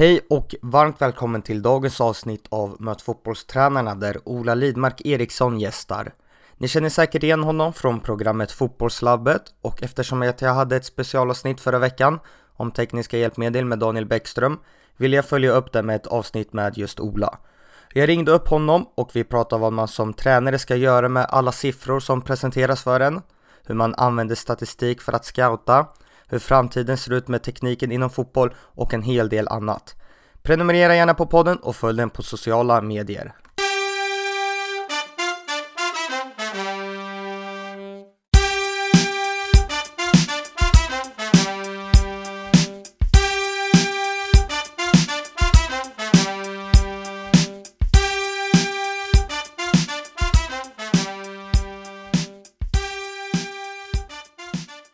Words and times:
Hej 0.00 0.20
och 0.30 0.54
varmt 0.62 1.00
välkommen 1.00 1.42
till 1.42 1.62
dagens 1.62 2.00
avsnitt 2.00 2.46
av 2.48 2.76
Möt 2.78 3.02
fotbollstränarna 3.02 3.94
där 3.94 4.18
Ola 4.24 4.54
Lidmark 4.54 5.00
Eriksson 5.04 5.60
gästar. 5.60 6.12
Ni 6.56 6.68
känner 6.68 6.88
säkert 6.88 7.22
igen 7.22 7.42
honom 7.42 7.72
från 7.72 8.00
programmet 8.00 8.52
Fotbollslabbet 8.52 9.42
och 9.62 9.82
eftersom 9.82 10.22
jag 10.22 10.42
hade 10.42 10.76
ett 10.76 10.84
specialavsnitt 10.84 11.60
förra 11.60 11.78
veckan 11.78 12.18
om 12.56 12.70
tekniska 12.70 13.18
hjälpmedel 13.18 13.64
med 13.64 13.78
Daniel 13.78 14.06
Bäckström 14.06 14.58
vill 14.96 15.12
jag 15.12 15.24
följa 15.24 15.52
upp 15.52 15.72
det 15.72 15.82
med 15.82 15.96
ett 15.96 16.06
avsnitt 16.06 16.52
med 16.52 16.78
just 16.78 17.00
Ola. 17.00 17.38
Jag 17.92 18.08
ringde 18.08 18.32
upp 18.32 18.48
honom 18.48 18.86
och 18.94 19.10
vi 19.12 19.24
pratade 19.24 19.54
om 19.54 19.60
vad 19.60 19.72
man 19.72 19.88
som 19.88 20.12
tränare 20.12 20.58
ska 20.58 20.76
göra 20.76 21.08
med 21.08 21.26
alla 21.28 21.52
siffror 21.52 22.00
som 22.00 22.22
presenteras 22.22 22.82
för 22.82 23.00
en, 23.00 23.22
hur 23.66 23.74
man 23.74 23.94
använder 23.94 24.34
statistik 24.34 25.00
för 25.00 25.12
att 25.12 25.24
scouta, 25.24 25.86
hur 26.30 26.38
framtiden 26.38 26.96
ser 26.96 27.12
ut 27.12 27.28
med 27.28 27.42
tekniken 27.42 27.92
inom 27.92 28.10
fotboll 28.10 28.54
och 28.56 28.94
en 28.94 29.02
hel 29.02 29.28
del 29.28 29.48
annat. 29.48 29.94
Prenumerera 30.42 30.96
gärna 30.96 31.14
på 31.14 31.26
podden 31.26 31.56
och 31.56 31.76
följ 31.76 31.98
den 31.98 32.10
på 32.10 32.22
sociala 32.22 32.80
medier. 32.80 33.34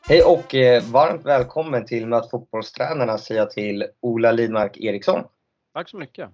Hej 0.08 0.22
och 0.22 0.54
eh, 0.54 0.82
varmt 0.92 1.26
välkommen 1.26 1.86
till 1.86 2.06
Möt 2.06 2.30
fotbollstränarna 2.30 3.18
säger 3.18 3.40
jag 3.40 3.50
till 3.50 3.86
Ola 4.00 4.32
Lidmark 4.32 4.76
Eriksson. 4.76 5.24
Tack 5.72 5.88
så 5.88 5.96
mycket. 5.96 6.30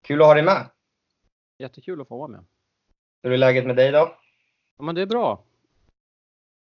Kul 0.00 0.20
att 0.20 0.26
ha 0.26 0.34
dig 0.34 0.42
med. 0.42 0.66
Jättekul 1.58 2.00
att 2.00 2.08
få 2.08 2.18
vara 2.18 2.28
med. 2.28 2.44
Hur 3.22 3.32
är 3.32 3.36
läget 3.36 3.66
med 3.66 3.76
dig 3.76 3.92
då? 3.92 4.16
Ja, 4.78 4.84
men 4.84 4.94
det 4.94 5.02
är 5.02 5.06
bra. 5.06 5.44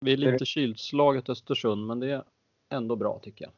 Vi 0.01 0.13
är 0.13 0.17
lite 0.17 0.45
kylslaget 0.45 1.29
Östersund, 1.29 1.87
men 1.87 1.99
det 1.99 2.11
är 2.11 2.23
ändå 2.69 2.95
bra 2.95 3.19
tycker 3.23 3.45
jag. 3.45 3.51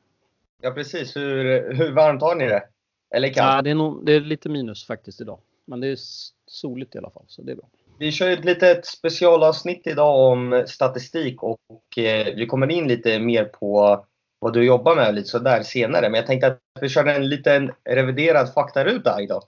Ja, 0.62 0.72
precis. 0.72 1.16
Hur, 1.16 1.74
hur 1.74 1.92
varmt 1.92 2.22
har 2.22 2.36
ni 2.36 2.48
det? 2.48 2.70
Eller 3.16 3.28
kallt? 3.28 3.56
Ja, 3.56 3.62
det, 3.62 3.70
är 3.70 3.76
nog, 3.76 4.06
det 4.06 4.14
är 4.14 4.20
lite 4.22 4.50
minus 4.50 4.88
faktiskt 4.88 5.22
idag. 5.22 5.40
Men 5.66 5.80
det 5.80 5.88
är 5.88 5.98
soligt 6.46 6.96
i 6.96 6.98
alla 6.98 7.10
fall, 7.10 7.26
så 7.28 7.42
det 7.42 7.52
är 7.52 7.56
bra. 7.56 7.70
Vi 8.04 8.12
kör 8.12 8.32
ett 8.32 8.46
litet 8.46 8.86
specialavsnitt 8.86 9.88
idag 9.88 10.32
om 10.32 10.64
statistik 10.68 11.44
och 11.44 11.98
eh, 11.98 12.36
vi 12.36 12.46
kommer 12.46 12.72
in 12.72 12.88
lite 12.88 13.20
mer 13.20 13.46
på 13.46 14.06
vad 14.40 14.54
du 14.54 14.66
jobbar 14.66 14.96
med 14.96 15.16
lite 15.16 15.28
sådär 15.28 15.64
senare. 15.64 16.10
Men 16.10 16.14
jag 16.14 16.28
tänkte 16.28 16.48
att 16.48 16.60
vi 16.82 16.90
kör 16.90 17.06
en 17.06 17.30
liten 17.30 17.72
reviderad 17.84 18.54
faktaruta 18.54 19.22
idag. 19.22 19.44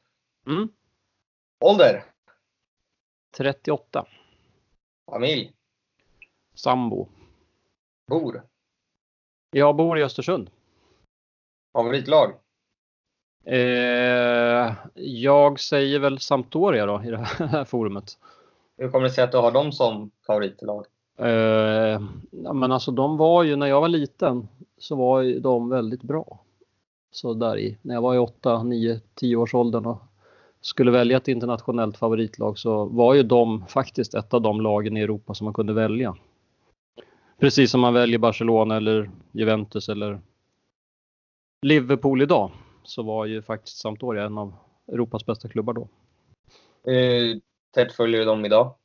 Mm. 0.48 0.70
Ålder? 1.66 2.04
38. 3.38 4.06
Familj? 5.12 5.54
Sambo. 6.54 7.08
Bor? 8.08 8.44
Jag 9.52 9.76
bor 9.76 10.00
i 10.00 10.04
Östersund. 10.04 10.50
Favoritlag? 11.74 12.34
Eh, 13.46 14.74
jag 14.94 15.60
säger 15.60 16.00
väl 16.00 16.20
Sampdoria 16.20 16.86
då 16.86 17.04
i 17.04 17.10
det 17.10 17.18
här 17.18 17.66
forumet. 17.66 18.18
Hur 18.78 18.90
kommer 18.90 19.04
det 19.04 19.12
sig 19.12 19.24
att 19.24 19.32
du 19.32 19.38
har 19.38 19.52
dem 19.52 19.72
som 19.72 20.12
favoritlag? 20.28 20.86
Eh, 21.18 22.02
men 22.54 22.72
alltså 22.72 22.92
de 22.92 23.18
var 23.18 23.44
ju, 23.44 23.56
när 23.56 23.68
jag 23.68 23.82
var 23.82 23.88
liten 23.88 24.48
så 24.78 24.96
var 24.96 25.22
ju 25.22 25.40
de 25.40 25.70
väldigt 25.70 26.04
bra. 26.04 26.40
Så 27.12 27.34
där 27.34 27.58
i, 27.58 27.78
när 27.82 27.94
jag 27.94 28.02
var 28.02 28.16
i 28.16 28.18
8, 28.18 28.64
9, 28.64 29.00
10 29.16 29.36
års 29.36 29.54
åldern 29.54 29.86
och 29.86 30.02
skulle 30.62 30.92
välja 30.92 31.18
ett 31.18 31.28
internationellt 31.28 31.98
favoritlag 31.98 32.58
så 32.58 32.86
var 32.86 33.14
ju 33.14 33.24
de 33.24 33.66
faktiskt 33.68 34.14
ett 34.14 34.34
av 34.34 34.42
de 34.42 34.62
lagen 34.62 34.98
i 34.98 35.02
Europa 35.02 35.34
som 35.34 35.46
man 35.46 35.54
kunde 35.54 35.74
välja. 35.74 36.16
Precis 37.40 37.72
som 37.72 37.82
man 37.82 37.94
väljer 37.94 38.20
Barcelona 38.20 38.76
eller 38.76 39.10
Juventus 39.32 39.90
eller 39.90 40.22
Liverpool 41.62 42.22
idag 42.22 42.52
så 42.84 43.04
var 43.04 43.26
ju 43.26 43.42
faktiskt 43.42 43.78
Sampdoria 43.78 44.24
en 44.24 44.38
av 44.38 44.54
Europas 44.88 45.26
bästa 45.26 45.50
klubbar 45.50 45.74
då. 45.74 45.88
Hur 46.84 47.42
tätt 47.76 47.94
följer 47.94 48.20
du 48.20 48.26
dem 48.26 48.46
idag? 48.46 48.76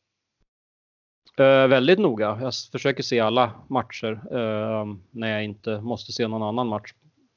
Eh, 1.37 1.67
väldigt 1.67 1.99
noga. 1.99 2.39
Jag 2.41 2.55
försöker 2.73 3.03
se 3.03 3.21
alla 3.21 3.53
matcher 3.69 4.21
eh, 4.31 4.95
när 5.11 5.33
jag 5.33 5.45
inte 5.45 5.81
måste 5.81 6.13
se 6.13 6.29
någon 6.29 6.43
annan 6.43 6.67
match 6.67 6.95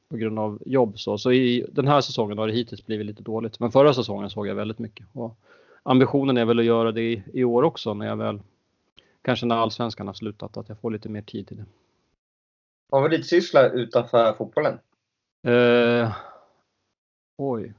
på 0.09 0.17
grund 0.17 0.39
av 0.39 0.59
jobb. 0.65 0.99
Så, 0.99 1.17
så 1.17 1.31
i 1.31 1.65
den 1.71 1.87
här 1.87 2.01
säsongen 2.01 2.37
har 2.37 2.47
det 2.47 2.53
hittills 2.53 2.85
blivit 2.85 3.05
lite 3.05 3.23
dåligt. 3.23 3.59
Men 3.59 3.71
förra 3.71 3.93
säsongen 3.93 4.29
såg 4.29 4.47
jag 4.47 4.55
väldigt 4.55 4.79
mycket. 4.79 5.07
Och 5.13 5.37
ambitionen 5.83 6.37
är 6.37 6.45
väl 6.45 6.59
att 6.59 6.65
göra 6.65 6.91
det 6.91 7.01
i, 7.01 7.23
i 7.33 7.43
år 7.43 7.63
också 7.63 7.93
när 7.93 8.05
jag 8.05 8.15
väl, 8.15 8.41
kanske 9.21 9.45
när 9.45 9.55
allsvenskan 9.55 10.07
har 10.07 10.13
slutat, 10.13 10.57
att 10.57 10.69
jag 10.69 10.79
får 10.79 10.91
lite 10.91 11.09
mer 11.09 11.21
tid 11.21 11.47
till 11.47 11.57
det. 11.57 11.65
Favoritsyssla 12.89 13.69
utanför 13.69 14.33
fotbollen? 14.33 14.79
Eh, 15.47 16.15
oj. 17.37 17.73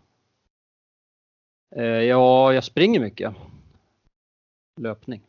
Eh, 1.77 1.85
ja, 1.85 2.53
jag 2.53 2.65
springer 2.65 3.01
mycket. 3.01 3.35
Löpning. 4.77 5.21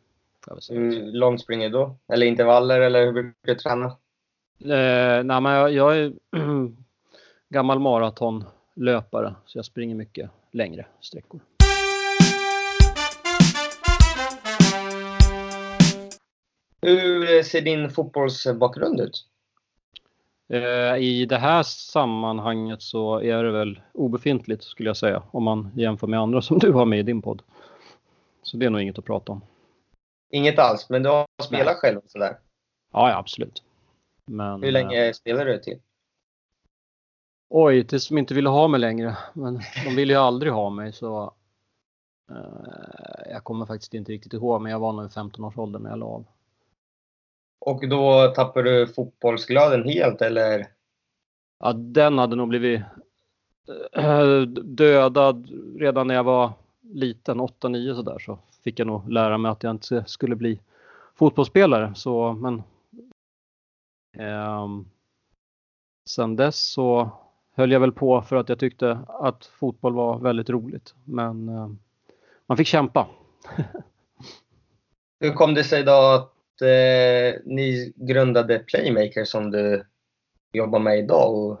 Hur 0.68 1.12
långt 1.12 1.40
springer 1.40 1.68
du 1.68 1.72
då? 1.72 1.96
Eller 2.08 2.26
intervaller 2.26 2.80
eller 2.80 3.04
hur 3.04 3.12
brukar 3.12 3.34
du 3.42 3.54
träna? 3.54 3.84
Eh, 4.60 5.24
nej, 5.24 5.40
men 5.40 5.52
jag, 5.52 5.72
jag 5.72 5.98
är 5.98 6.12
gammal 7.48 7.78
maratonlöpare 7.78 9.34
så 9.46 9.58
jag 9.58 9.64
springer 9.64 9.94
mycket 9.94 10.30
längre 10.52 10.86
sträckor. 11.00 11.40
Hur 16.80 17.42
ser 17.42 17.60
din 17.60 17.90
fotbollsbakgrund 17.90 19.00
ut? 19.00 19.26
Eh, 20.48 20.96
I 20.96 21.26
det 21.28 21.38
här 21.38 21.62
sammanhanget 21.62 22.82
så 22.82 23.20
är 23.20 23.44
det 23.44 23.50
väl 23.50 23.80
obefintligt 23.92 24.62
skulle 24.62 24.88
jag 24.88 24.96
säga 24.96 25.22
om 25.30 25.42
man 25.42 25.70
jämför 25.74 26.06
med 26.06 26.20
andra 26.20 26.42
som 26.42 26.58
du 26.58 26.72
har 26.72 26.84
med 26.84 26.98
i 26.98 27.02
din 27.02 27.22
podd. 27.22 27.42
Så 28.46 28.56
det 28.56 28.66
är 28.66 28.70
nog 28.70 28.80
inget 28.80 28.98
att 28.98 29.04
prata 29.04 29.32
om. 29.32 29.40
Inget 30.30 30.58
alls, 30.58 30.90
men 30.90 31.02
du 31.02 31.08
har 31.08 31.26
spelat 31.42 31.66
Nej. 31.66 31.74
själv 31.74 31.98
och 31.98 32.10
sådär? 32.10 32.38
Ja, 32.92 33.10
ja 33.10 33.16
absolut. 33.16 33.62
Men, 34.24 34.62
Hur 34.62 34.72
länge 34.72 35.06
äh, 35.06 35.12
spelar 35.12 35.46
du 35.46 35.58
till? 35.58 35.78
Oj, 37.48 37.86
tills 37.86 38.08
de 38.08 38.18
inte 38.18 38.34
ville 38.34 38.48
ha 38.48 38.68
mig 38.68 38.80
längre. 38.80 39.16
Men 39.34 39.60
de 39.84 39.96
ville 39.96 40.12
ju 40.12 40.18
aldrig 40.18 40.52
ha 40.52 40.70
mig 40.70 40.92
så 40.92 41.34
äh, 42.30 43.30
jag 43.30 43.44
kommer 43.44 43.66
faktiskt 43.66 43.94
inte 43.94 44.12
riktigt 44.12 44.32
ihåg, 44.32 44.62
men 44.62 44.72
jag 44.72 44.78
var 44.78 44.92
nog 44.92 45.06
i 45.06 45.08
15 45.08 45.44
års 45.44 45.58
ålder 45.58 45.78
när 45.78 45.90
jag 45.90 45.98
la 45.98 46.06
av. 46.06 46.24
Och 47.60 47.88
då 47.88 48.32
tappade 48.36 48.70
du 48.70 48.86
fotbollsglöden 48.86 49.88
helt 49.88 50.22
eller? 50.22 50.66
Ja, 51.58 51.72
den 51.72 52.18
hade 52.18 52.36
nog 52.36 52.48
blivit 52.48 52.82
äh, 53.92 54.40
dödad 54.64 55.48
redan 55.78 56.06
när 56.06 56.14
jag 56.14 56.24
var 56.24 56.52
liten, 56.92 57.40
8-9 57.40 57.94
sådär 57.94 58.18
så 58.18 58.38
fick 58.64 58.78
jag 58.78 58.86
nog 58.86 59.10
lära 59.10 59.38
mig 59.38 59.50
att 59.50 59.62
jag 59.62 59.70
inte 59.70 60.04
skulle 60.06 60.36
bli 60.36 60.60
fotbollsspelare. 61.14 61.94
Så, 61.94 62.32
men 62.32 62.62
eh, 64.18 64.68
sen 66.10 66.36
dess 66.36 66.72
så 66.72 67.10
höll 67.54 67.72
jag 67.72 67.80
väl 67.80 67.92
på 67.92 68.22
för 68.22 68.36
att 68.36 68.48
jag 68.48 68.58
tyckte 68.58 68.98
att 69.08 69.46
fotboll 69.46 69.94
var 69.94 70.18
väldigt 70.18 70.50
roligt. 70.50 70.94
Men 71.04 71.48
eh, 71.48 71.70
man 72.46 72.56
fick 72.56 72.66
kämpa. 72.66 73.08
Hur 75.20 75.32
kom 75.32 75.54
det 75.54 75.64
sig 75.64 75.82
då 75.82 75.92
att 75.92 76.62
eh, 76.62 77.40
ni 77.44 77.92
grundade 77.96 78.58
Playmaker 78.58 79.24
som 79.24 79.50
du 79.50 79.84
jobbar 80.52 80.78
med 80.78 80.98
idag? 80.98 81.34
Och 81.34 81.60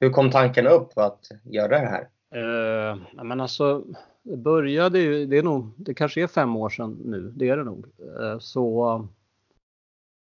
hur 0.00 0.10
kom 0.10 0.30
tanken 0.30 0.66
upp 0.66 0.98
att 0.98 1.28
göra 1.44 1.68
det 1.68 1.88
här? 1.88 2.08
Eh, 2.34 2.98
men 3.24 3.40
alltså, 3.40 3.84
det 4.24 4.36
började 4.36 4.98
ju, 4.98 5.26
det 5.26 5.38
är 5.38 5.42
nog, 5.42 5.70
det 5.76 5.94
kanske 5.94 6.22
är 6.22 6.26
fem 6.26 6.56
år 6.56 6.70
sedan 6.70 6.98
nu, 7.04 7.32
det 7.36 7.48
är 7.48 7.56
det 7.56 7.64
nog. 7.64 7.86
Eh, 8.20 8.38
så 8.38 9.06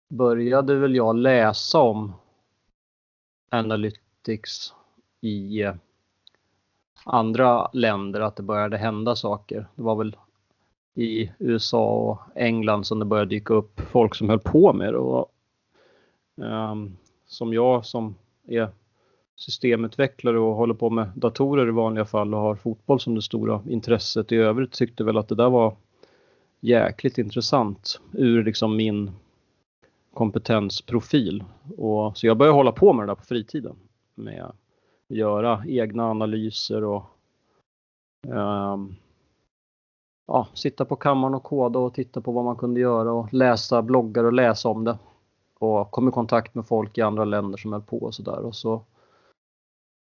började 0.08 0.74
väl 0.74 0.94
jag 0.94 1.16
läsa 1.16 1.78
om 1.78 2.12
Analytics 3.50 4.74
i 5.20 5.64
andra 7.04 7.70
länder, 7.72 8.20
att 8.20 8.36
det 8.36 8.42
började 8.42 8.76
hända 8.76 9.16
saker. 9.16 9.68
Det 9.74 9.82
var 9.82 9.96
väl 9.96 10.16
i 10.94 11.32
USA 11.38 11.92
och 11.92 12.18
England 12.34 12.86
som 12.86 12.98
det 12.98 13.04
började 13.04 13.30
dyka 13.30 13.54
upp 13.54 13.80
folk 13.80 14.14
som 14.14 14.28
höll 14.28 14.40
på 14.40 14.72
med 14.72 14.92
det. 14.92 14.98
Och, 14.98 15.32
um, 16.36 16.96
som 17.26 17.54
jag 17.54 17.86
som 17.86 18.14
är 18.46 18.68
systemutvecklare 19.40 20.38
och 20.38 20.54
håller 20.54 20.74
på 20.74 20.90
med 20.90 21.10
datorer 21.14 21.68
i 21.68 21.70
vanliga 21.70 22.04
fall 22.04 22.34
och 22.34 22.40
har 22.40 22.54
fotboll 22.54 23.00
som 23.00 23.14
det 23.14 23.22
stora 23.22 23.62
intresset 23.68 24.32
i 24.32 24.36
övrigt 24.36 24.72
tyckte 24.72 25.04
väl 25.04 25.16
att 25.16 25.28
det 25.28 25.34
där 25.34 25.50
var 25.50 25.76
jäkligt 26.60 27.18
intressant 27.18 28.00
ur 28.12 28.44
liksom 28.44 28.76
min 28.76 29.10
kompetensprofil. 30.14 31.44
Och, 31.76 32.18
så 32.18 32.26
jag 32.26 32.36
började 32.36 32.56
hålla 32.56 32.72
på 32.72 32.92
med 32.92 33.02
det 33.02 33.10
där 33.10 33.14
på 33.14 33.24
fritiden. 33.24 33.76
Med 34.14 34.52
göra 35.08 35.64
egna 35.66 36.10
analyser 36.10 36.84
och 36.84 37.02
um, 38.28 38.96
ja, 40.26 40.48
sitta 40.54 40.84
på 40.84 40.96
kammaren 40.96 41.34
och 41.34 41.42
koda 41.42 41.78
och 41.78 41.94
titta 41.94 42.20
på 42.20 42.32
vad 42.32 42.44
man 42.44 42.56
kunde 42.56 42.80
göra 42.80 43.12
och 43.12 43.34
läsa 43.34 43.82
bloggar 43.82 44.24
och 44.24 44.32
läsa 44.32 44.68
om 44.68 44.84
det. 44.84 44.98
Och 45.58 45.90
kom 45.90 46.08
i 46.08 46.12
kontakt 46.12 46.54
med 46.54 46.66
folk 46.66 46.98
i 46.98 47.02
andra 47.02 47.24
länder 47.24 47.58
som 47.58 47.72
höll 47.72 47.82
på 47.82 47.98
och 47.98 48.14
sådär. 48.14 48.38
Och 48.38 48.54
så 48.54 48.82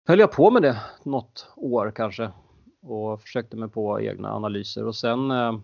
höll 0.06 0.18
jag 0.18 0.32
på 0.32 0.50
med 0.50 0.62
det 0.62 0.80
något 1.02 1.48
år 1.56 1.92
kanske 1.96 2.30
och 2.82 3.20
försökte 3.20 3.56
mig 3.56 3.68
på 3.68 4.00
egna 4.00 4.32
analyser 4.32 4.86
och 4.86 4.96
sen 4.96 5.30
eh, 5.30 5.58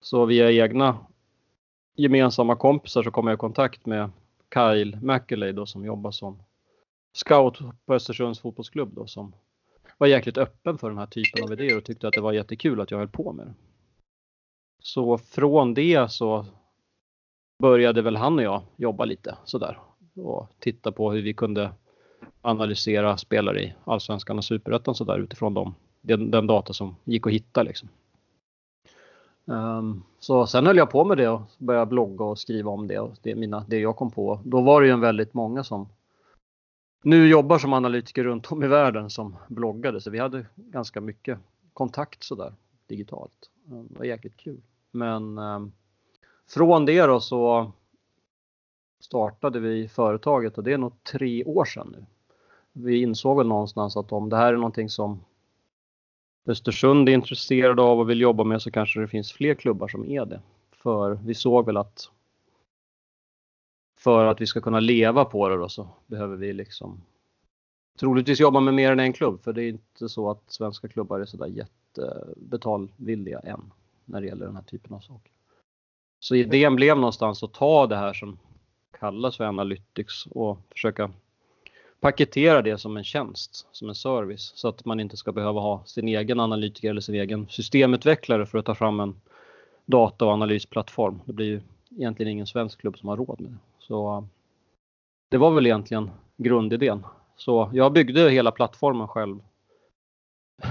så 0.00 0.24
via 0.24 0.52
egna 0.52 0.98
gemensamma 1.94 2.56
kompisar 2.56 3.02
så 3.02 3.10
kom 3.10 3.26
jag 3.26 3.34
i 3.34 3.38
kontakt 3.38 3.86
med 3.86 4.10
Kyle 4.54 4.98
McAley 5.02 5.52
då 5.52 5.66
som 5.66 5.84
jobbar 5.84 6.10
som 6.10 6.42
scout 7.12 7.58
på 7.86 7.94
Östersunds 7.94 8.40
fotbollsklubb 8.40 8.94
då 8.94 9.06
som 9.06 9.34
var 9.98 10.06
jäkligt 10.06 10.38
öppen 10.38 10.78
för 10.78 10.88
den 10.88 10.98
här 10.98 11.06
typen 11.06 11.44
av 11.44 11.52
idéer 11.52 11.76
och 11.76 11.84
tyckte 11.84 12.08
att 12.08 12.14
det 12.14 12.20
var 12.20 12.32
jättekul 12.32 12.80
att 12.80 12.90
jag 12.90 12.98
höll 12.98 13.08
på 13.08 13.32
med 13.32 13.46
det. 13.46 13.54
Så 14.78 15.18
från 15.18 15.74
det 15.74 16.10
så 16.10 16.46
började 17.58 18.02
väl 18.02 18.16
han 18.16 18.38
och 18.38 18.44
jag 18.44 18.62
jobba 18.76 19.04
lite 19.04 19.36
sådär 19.44 19.78
och 20.14 20.48
titta 20.58 20.92
på 20.92 21.12
hur 21.12 21.22
vi 21.22 21.34
kunde 21.34 21.70
analysera 22.42 23.16
spelare 23.16 23.62
i 23.62 23.74
Allsvenskan 23.84 24.38
och 24.38 24.44
Superettan 24.44 24.94
sådär 24.94 25.18
utifrån 25.18 25.54
dem, 25.54 25.74
den, 26.00 26.30
den, 26.30 26.46
data 26.46 26.72
som 26.72 26.96
gick 27.04 27.26
att 27.26 27.32
hitta 27.32 27.62
liksom. 27.62 27.88
Um, 29.44 30.04
så 30.18 30.46
sen 30.46 30.66
höll 30.66 30.76
jag 30.76 30.90
på 30.90 31.04
med 31.04 31.16
det 31.16 31.28
och 31.28 31.42
började 31.58 31.86
blogga 31.86 32.24
och 32.24 32.38
skriva 32.38 32.70
om 32.70 32.88
det 32.88 32.98
och 32.98 33.14
det, 33.22 33.34
mina, 33.34 33.64
det 33.68 33.78
jag 33.78 33.96
kom 33.96 34.10
på. 34.10 34.40
Då 34.44 34.60
var 34.60 34.80
det 34.80 34.86
ju 34.86 34.92
en 34.92 35.00
väldigt 35.00 35.34
många 35.34 35.64
som 35.64 35.88
nu 37.02 37.28
jobbar 37.28 37.58
som 37.58 37.72
analytiker 37.72 38.24
runt 38.24 38.52
om 38.52 38.62
i 38.62 38.66
världen 38.66 39.10
som 39.10 39.36
bloggade 39.48 40.00
så 40.00 40.10
vi 40.10 40.18
hade 40.18 40.46
ganska 40.54 41.00
mycket 41.00 41.38
kontakt 41.72 42.22
sådär 42.22 42.54
digitalt. 42.86 43.50
Ehm, 43.70 43.86
det 43.90 43.98
var 43.98 44.04
jäkligt 44.04 44.36
kul. 44.36 44.60
Men 44.90 45.38
um, 45.38 45.72
från 46.48 46.86
det 46.86 47.06
då 47.06 47.20
så 47.20 47.72
startade 49.00 49.60
vi 49.60 49.88
företaget 49.88 50.58
och 50.58 50.64
det 50.64 50.72
är 50.72 50.78
nog 50.78 51.04
tre 51.04 51.44
år 51.44 51.64
sedan 51.64 51.88
nu. 51.92 52.06
Vi 52.72 53.02
insåg 53.02 53.36
väl 53.36 53.46
någonstans 53.46 53.96
att 53.96 54.12
om 54.12 54.28
det 54.28 54.36
här 54.36 54.52
är 54.52 54.56
någonting 54.56 54.88
som 54.88 55.20
Östersund 56.46 57.08
är 57.08 57.12
intresserade 57.12 57.82
av 57.82 58.00
och 58.00 58.10
vill 58.10 58.20
jobba 58.20 58.44
med 58.44 58.62
så 58.62 58.70
kanske 58.70 59.00
det 59.00 59.08
finns 59.08 59.32
fler 59.32 59.54
klubbar 59.54 59.88
som 59.88 60.04
är 60.04 60.26
det. 60.26 60.40
För 60.72 61.18
vi 61.24 61.34
såg 61.34 61.66
väl 61.66 61.76
att 61.76 62.10
för 63.98 64.26
att 64.26 64.40
vi 64.40 64.46
ska 64.46 64.60
kunna 64.60 64.80
leva 64.80 65.24
på 65.24 65.48
det 65.48 65.56
då 65.56 65.68
så 65.68 65.88
behöver 66.06 66.36
vi 66.36 66.52
liksom 66.52 67.02
troligtvis 67.98 68.40
jobba 68.40 68.60
med 68.60 68.74
mer 68.74 68.92
än 68.92 69.00
en 69.00 69.12
klubb 69.12 69.42
för 69.42 69.52
det 69.52 69.62
är 69.62 69.68
inte 69.68 70.08
så 70.08 70.30
att 70.30 70.42
svenska 70.46 70.88
klubbar 70.88 71.20
är 71.20 71.24
sådär 71.24 71.46
jättebetalvilliga 71.46 73.38
än 73.38 73.72
när 74.04 74.20
det 74.20 74.26
gäller 74.26 74.46
den 74.46 74.56
här 74.56 74.62
typen 74.62 74.94
av 74.94 75.00
saker. 75.00 75.32
Så 76.20 76.34
idén 76.34 76.76
blev 76.76 76.96
någonstans 76.96 77.42
att 77.42 77.52
ta 77.52 77.86
det 77.86 77.96
här 77.96 78.12
som 78.12 78.38
kallas 78.98 79.36
för 79.36 79.44
Analytics 79.44 80.26
och 80.26 80.58
försöka 80.70 81.10
paketera 82.02 82.62
det 82.62 82.78
som 82.78 82.96
en 82.96 83.04
tjänst, 83.04 83.66
som 83.72 83.88
en 83.88 83.94
service 83.94 84.52
så 84.54 84.68
att 84.68 84.84
man 84.84 85.00
inte 85.00 85.16
ska 85.16 85.32
behöva 85.32 85.60
ha 85.60 85.84
sin 85.84 86.08
egen 86.08 86.40
analytiker 86.40 86.90
eller 86.90 87.00
sin 87.00 87.14
egen 87.14 87.48
systemutvecklare 87.48 88.46
för 88.46 88.58
att 88.58 88.66
ta 88.66 88.74
fram 88.74 89.00
en 89.00 89.20
data 89.86 90.24
och 90.24 90.32
analysplattform. 90.32 91.20
Det 91.24 91.32
blir 91.32 91.46
ju 91.46 91.60
egentligen 91.90 92.32
ingen 92.32 92.46
svensk 92.46 92.80
klubb 92.80 92.98
som 92.98 93.08
har 93.08 93.16
råd 93.16 93.40
med 93.40 93.50
det. 93.50 93.58
Så 93.78 94.28
det 95.28 95.38
var 95.38 95.50
väl 95.50 95.66
egentligen 95.66 96.10
grundidén. 96.36 97.06
Så 97.36 97.70
jag 97.72 97.92
byggde 97.92 98.30
hela 98.30 98.50
plattformen 98.50 99.08
själv 99.08 99.40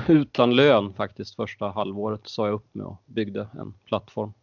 utan 0.08 0.56
lön 0.56 0.94
faktiskt 0.94 1.36
första 1.36 1.70
halvåret 1.70 2.22
sa 2.24 2.46
jag 2.46 2.54
upp 2.54 2.76
mig 2.76 2.86
och 2.86 3.04
byggde 3.06 3.48
en 3.60 3.74
plattform. 3.86 4.34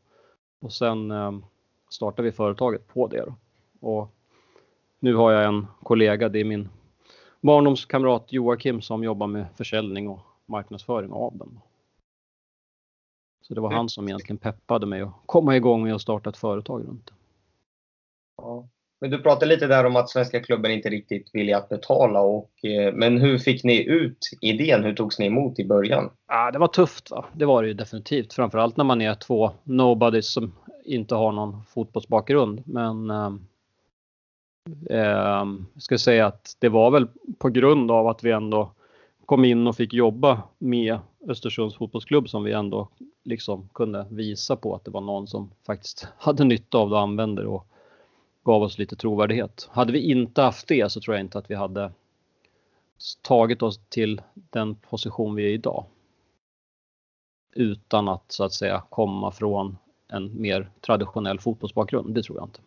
Och 0.60 0.72
sen 0.72 1.10
eh, 1.10 1.32
startade 1.90 2.28
vi 2.28 2.32
företaget 2.32 2.88
på 2.88 3.06
det. 3.06 3.24
Då. 3.26 3.34
Och 3.88 4.14
nu 5.00 5.14
har 5.14 5.32
jag 5.32 5.44
en 5.44 5.66
kollega, 5.82 6.28
det 6.28 6.40
är 6.40 6.44
min 6.44 6.68
barndomskamrat 7.40 8.32
Joakim 8.32 8.80
som 8.80 9.04
jobbar 9.04 9.26
med 9.26 9.46
försäljning 9.56 10.08
och 10.08 10.20
marknadsföring 10.46 11.12
av 11.12 11.38
den. 11.38 11.60
Så 13.42 13.54
det 13.54 13.60
var 13.60 13.70
han 13.70 13.88
som 13.88 14.08
egentligen 14.08 14.38
peppade 14.38 14.86
mig 14.86 15.00
att 15.00 15.12
komma 15.26 15.56
igång 15.56 15.82
med 15.82 15.94
att 15.94 16.02
starta 16.02 16.30
ett 16.30 16.36
företag 16.36 16.84
runt 16.88 17.06
det. 17.06 17.12
Ja. 18.36 18.68
Men 19.00 19.10
du 19.10 19.18
pratade 19.18 19.46
lite 19.46 19.66
där 19.66 19.84
om 19.84 19.96
att 19.96 20.10
svenska 20.10 20.40
klubben 20.40 20.70
inte 20.70 20.88
riktigt 20.88 21.30
ville 21.32 21.56
att 21.56 21.68
betala. 21.68 22.20
Och, 22.20 22.64
eh, 22.64 22.94
men 22.94 23.20
hur 23.20 23.38
fick 23.38 23.64
ni 23.64 23.84
ut 23.84 24.18
idén? 24.40 24.84
Hur 24.84 24.94
togs 24.94 25.18
ni 25.18 25.26
emot 25.26 25.58
i 25.58 25.64
början? 25.64 26.10
Ja, 26.28 26.50
det 26.50 26.58
var 26.58 26.68
tufft. 26.68 27.10
Va? 27.10 27.24
Det 27.32 27.44
var 27.44 27.62
det 27.62 27.68
ju 27.68 27.74
definitivt. 27.74 28.32
Framförallt 28.32 28.76
när 28.76 28.84
man 28.84 29.00
är 29.00 29.14
två 29.14 29.50
nobodies 29.64 30.32
som 30.32 30.52
inte 30.84 31.14
har 31.14 31.32
någon 31.32 31.64
fotbollsbakgrund. 31.64 32.62
Men 32.66 33.10
eh, 34.90 34.98
jag 35.74 35.82
ska 35.82 35.98
säga 35.98 36.26
att 36.26 36.56
det 36.58 36.68
var 36.68 36.90
väl 36.90 37.08
på 37.38 37.48
grund 37.48 37.90
av 37.90 38.08
att 38.08 38.24
vi 38.24 38.30
ändå 38.30 38.72
kom 39.26 39.44
in 39.44 39.66
och 39.66 39.76
fick 39.76 39.94
jobba 39.94 40.42
med 40.58 40.98
Östersunds 41.28 41.76
fotbollsklubb 41.76 42.28
som 42.28 42.44
vi 42.44 42.52
ändå 42.52 42.88
liksom 43.24 43.68
kunde 43.74 44.06
visa 44.10 44.56
på 44.56 44.74
att 44.74 44.84
det 44.84 44.90
var 44.90 45.00
någon 45.00 45.26
som 45.26 45.50
faktiskt 45.66 46.08
hade 46.18 46.44
nytta 46.44 46.78
av 46.78 46.90
det 46.90 46.94
och 46.96 47.02
använde 47.02 47.42
det 47.42 47.48
och 47.48 47.66
gav 48.44 48.62
oss 48.62 48.78
lite 48.78 48.96
trovärdighet. 48.96 49.68
Hade 49.72 49.92
vi 49.92 50.10
inte 50.10 50.42
haft 50.42 50.68
det 50.68 50.92
så 50.92 51.00
tror 51.00 51.16
jag 51.16 51.24
inte 51.24 51.38
att 51.38 51.50
vi 51.50 51.54
hade 51.54 51.92
tagit 53.22 53.62
oss 53.62 53.80
till 53.88 54.22
den 54.34 54.74
position 54.74 55.34
vi 55.34 55.44
är 55.44 55.50
idag. 55.50 55.84
Utan 57.54 58.08
att 58.08 58.32
så 58.32 58.44
att 58.44 58.52
säga 58.52 58.82
komma 58.90 59.32
från 59.32 59.76
en 60.08 60.40
mer 60.40 60.70
traditionell 60.80 61.40
fotbollsbakgrund, 61.40 62.14
det 62.14 62.22
tror 62.22 62.38
jag 62.38 62.46
inte. 62.46 62.60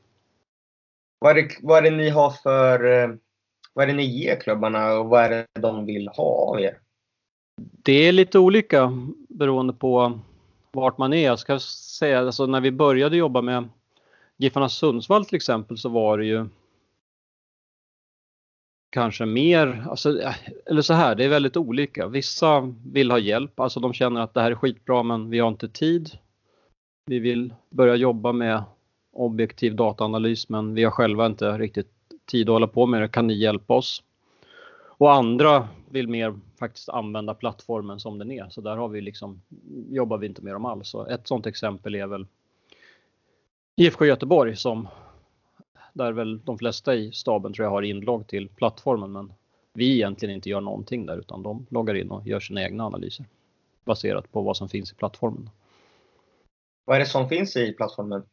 Vad 1.21 1.37
är 1.37 1.41
det, 1.41 1.49
vad 1.61 1.77
är 1.77 1.91
det 1.91 1.97
ni 1.97 2.09
har 2.09 2.29
för... 2.29 3.03
Eh, 3.03 3.15
vad 3.73 3.83
är 3.83 3.87
det 3.87 3.93
ni 3.93 4.05
ger 4.05 4.39
klubbarna 4.39 4.93
och 4.93 5.09
vad 5.09 5.23
är 5.23 5.29
det 5.29 5.61
de 5.61 5.85
vill 5.85 6.07
ha 6.07 6.23
av 6.23 6.59
er? 6.59 6.77
Det 7.61 8.07
är 8.07 8.11
lite 8.11 8.39
olika 8.39 8.91
beroende 9.29 9.73
på 9.73 10.19
vart 10.71 10.97
man 10.97 11.13
är. 11.13 11.25
Jag 11.25 11.39
ska 11.39 11.59
säga, 11.59 12.19
alltså 12.19 12.45
när 12.45 12.61
vi 12.61 12.71
började 12.71 13.17
jobba 13.17 13.41
med 13.41 13.69
Giffarna 14.37 14.69
Sundsvall 14.69 15.25
till 15.25 15.35
exempel 15.35 15.77
så 15.77 15.89
var 15.89 16.17
det 16.17 16.25
ju 16.25 16.45
kanske 18.89 19.25
mer, 19.25 19.85
alltså, 19.89 20.33
eller 20.65 20.81
så 20.81 20.93
här, 20.93 21.15
det 21.15 21.25
är 21.25 21.29
väldigt 21.29 21.57
olika. 21.57 22.07
Vissa 22.07 22.73
vill 22.85 23.11
ha 23.11 23.19
hjälp, 23.19 23.59
alltså 23.59 23.79
de 23.79 23.93
känner 23.93 24.21
att 24.21 24.33
det 24.33 24.41
här 24.41 24.51
är 24.51 24.55
skitbra 24.55 25.03
men 25.03 25.29
vi 25.29 25.39
har 25.39 25.47
inte 25.47 25.69
tid. 25.69 26.09
Vi 27.05 27.19
vill 27.19 27.53
börja 27.69 27.95
jobba 27.95 28.31
med 28.31 28.63
objektiv 29.11 29.75
dataanalys 29.75 30.49
men 30.49 30.73
vi 30.73 30.83
har 30.83 30.91
själva 30.91 31.25
inte 31.25 31.57
riktigt 31.57 31.91
tid 32.25 32.49
att 32.49 32.53
hålla 32.53 32.67
på 32.67 32.85
med 32.85 33.01
det. 33.01 33.07
Kan 33.07 33.27
ni 33.27 33.33
hjälpa 33.33 33.73
oss? 33.73 34.03
Och 34.83 35.13
andra 35.13 35.67
vill 35.89 36.07
mer 36.07 36.39
faktiskt 36.59 36.89
använda 36.89 37.33
plattformen 37.33 37.99
som 37.99 38.17
den 38.17 38.31
är. 38.31 38.49
Så 38.49 38.61
där 38.61 38.77
har 38.77 38.87
vi 38.87 39.01
liksom, 39.01 39.41
jobbar 39.89 40.17
vi 40.17 40.27
inte 40.27 40.41
med 40.41 40.53
dem 40.53 40.65
alls. 40.65 40.89
Så 40.89 41.05
ett 41.05 41.27
sådant 41.27 41.45
exempel 41.45 41.95
är 41.95 42.07
väl 42.07 42.27
IFK 43.75 44.05
Göteborg 44.05 44.55
som 44.55 44.87
där 45.93 46.11
väl 46.11 46.39
de 46.45 46.57
flesta 46.57 46.95
i 46.95 47.11
staben 47.11 47.53
tror 47.53 47.65
jag 47.65 47.71
har 47.71 47.81
inlogg 47.81 48.27
till 48.27 48.49
plattformen 48.49 49.11
men 49.11 49.33
vi 49.73 49.95
egentligen 49.95 50.35
inte 50.35 50.49
gör 50.49 50.61
någonting 50.61 51.05
där 51.05 51.17
utan 51.17 51.43
de 51.43 51.65
loggar 51.69 51.95
in 51.95 52.11
och 52.11 52.27
gör 52.27 52.39
sina 52.39 52.63
egna 52.63 52.85
analyser 52.85 53.25
baserat 53.85 54.31
på 54.31 54.41
vad 54.41 54.57
som 54.57 54.69
finns 54.69 54.91
i 54.91 54.95
plattformen. 54.95 55.49
Vad 56.85 56.95
är 56.95 56.99
det 56.99 57.05
som 57.05 57.29
finns 57.29 57.55
i 57.55 57.73
plattformen? 57.73 58.23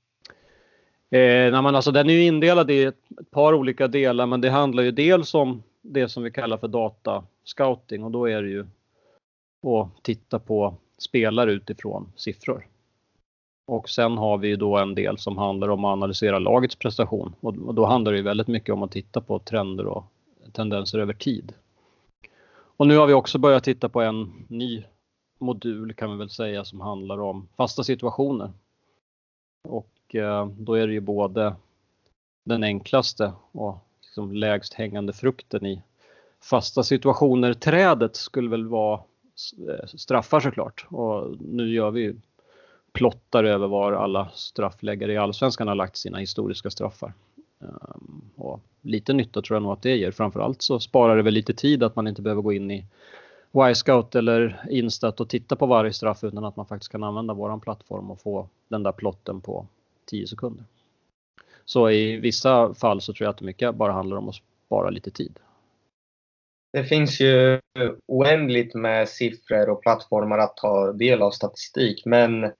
Eh, 1.11 1.53
nej, 1.53 1.62
men 1.62 1.75
alltså, 1.75 1.91
den 1.93 2.11
är 2.11 2.15
ju 2.15 2.25
indelad 2.25 2.71
i 2.71 2.85
ett, 2.85 2.97
ett, 3.21 3.31
par 3.31 3.55
olika 3.55 3.88
delar 3.88 4.27
men 4.27 4.41
det 4.41 4.50
handlar 4.50 4.83
ju 4.83 4.91
dels 4.91 5.35
om 5.35 5.62
det 5.83 6.09
som 6.09 6.23
vi 6.23 6.31
kallar 6.31 6.57
för 6.57 6.69
data 6.69 7.25
scouting 7.45 8.05
och 8.05 8.11
då 8.11 8.29
är 8.29 8.43
det 8.43 8.49
ju 8.49 8.67
att 9.62 10.03
titta 10.03 10.38
på 10.38 10.75
spelare 10.99 11.53
utifrån 11.53 12.12
siffror. 12.17 12.67
Och 13.67 13.88
sen 13.88 14.19
har 14.19 14.38
vi 14.38 14.57
då 14.57 14.77
en 14.77 14.95
del 14.95 15.19
som 15.19 15.38
handlar 15.38 15.69
om 15.69 15.85
att 15.85 15.93
analysera 15.93 16.38
lagets 16.38 16.77
prestation 16.77 17.35
och 17.41 17.75
då 17.75 17.87
handlar 17.87 18.12
det 18.12 18.23
väldigt 18.23 18.49
mycket 18.49 18.73
om 18.73 18.83
att 18.83 18.93
titta 18.93 19.21
på 19.21 19.38
trender 19.38 19.87
och 19.87 20.05
tendenser 20.53 20.99
över 20.99 21.15
tid. 21.15 21.53
Och 22.50 22.87
nu 22.87 22.97
har 22.97 23.07
vi 23.07 23.12
också 23.12 23.38
börjat 23.38 23.65
titta 23.65 23.88
på 23.88 24.00
en 24.00 24.47
ny 24.49 24.85
modul 25.38 25.95
kan 25.95 26.11
vi 26.11 26.17
väl 26.17 26.31
säga 26.31 26.65
som 26.65 26.81
handlar 26.81 27.21
om 27.21 27.49
fasta 27.57 27.85
situationer. 27.85 28.53
Och 29.69 29.98
och 30.09 30.15
eh, 30.15 30.47
då 30.47 30.75
är 30.75 30.87
det 30.87 30.93
ju 30.93 31.00
både 31.00 31.55
den 32.45 32.65
enklaste 32.65 33.33
och 33.53 33.79
liksom 34.03 34.33
lägst 34.33 34.75
hängande 34.75 35.12
frukten 35.12 35.67
i 35.67 35.83
fasta 36.41 36.83
situationer. 36.83 37.53
Trädet 37.53 38.17
skulle 38.17 38.50
väl 38.50 38.67
vara 38.67 39.00
eh, 39.69 39.87
straffar 39.87 40.41
såklart 40.41 40.87
och 40.88 41.37
nu 41.41 41.73
gör 41.73 41.91
vi 41.91 42.17
plottar 42.93 43.45
över 43.45 43.67
var 43.67 43.93
alla 43.93 44.29
straffläggare 44.35 45.12
i 45.12 45.17
allsvenskan 45.17 45.69
har 45.69 45.75
lagt 45.75 45.97
sina 45.97 46.19
historiska 46.19 46.71
straffar. 46.71 47.12
Ehm, 47.61 48.21
och 48.37 48.61
lite 48.83 49.12
nytta 49.12 49.43
tror 49.43 49.57
jag 49.57 49.62
nog 49.62 49.73
att 49.73 49.83
det 49.83 49.97
ger. 49.97 50.11
Framförallt 50.11 50.62
så 50.62 50.81
sparar 50.81 51.17
det 51.17 51.23
väl 51.23 51.35
lite 51.35 51.55
tid 51.55 51.83
att 51.83 51.97
man 51.97 52.07
inte 52.07 52.23
behöver 52.23 52.43
gå 52.43 52.53
in 52.53 52.71
i 52.71 52.85
Y-scout 53.71 54.15
eller 54.15 54.65
Instat 54.71 55.21
och 55.21 55.29
titta 55.29 55.57
på 55.57 55.67
varje 55.67 55.93
straff 55.93 56.25
utan 56.25 56.45
att 56.45 56.57
man 56.57 56.67
faktiskt 56.67 56.93
kan 56.93 57.05
använda 57.05 57.35
våran 57.35 57.61
plattform 57.61 58.11
och 58.11 58.21
få 58.21 58.49
den 58.69 58.83
där 58.83 58.93
plotten 58.93 59.41
på 59.41 59.67
10 60.09 60.27
sekunder. 60.27 60.65
Så 61.65 61.91
i 61.91 62.17
vissa 62.17 62.75
fall 62.75 63.00
så 63.00 63.12
tror 63.12 63.25
jag 63.27 63.31
att 63.31 63.38
det 63.38 63.45
mycket 63.45 63.75
bara 63.75 63.93
handlar 63.93 64.17
om 64.17 64.29
att 64.29 64.35
spara 64.67 64.91
lite 64.91 65.11
tid. 65.11 65.38
Det 66.73 66.85
finns 66.85 67.21
ju 67.21 67.61
oändligt 68.07 68.75
med 68.75 69.09
siffror 69.09 69.69
och 69.69 69.83
plattformar 69.83 70.38
att 70.38 70.57
ta 70.57 70.93
del 70.93 71.23
av 71.23 71.31
statistik, 71.31 72.03
men 72.07 72.53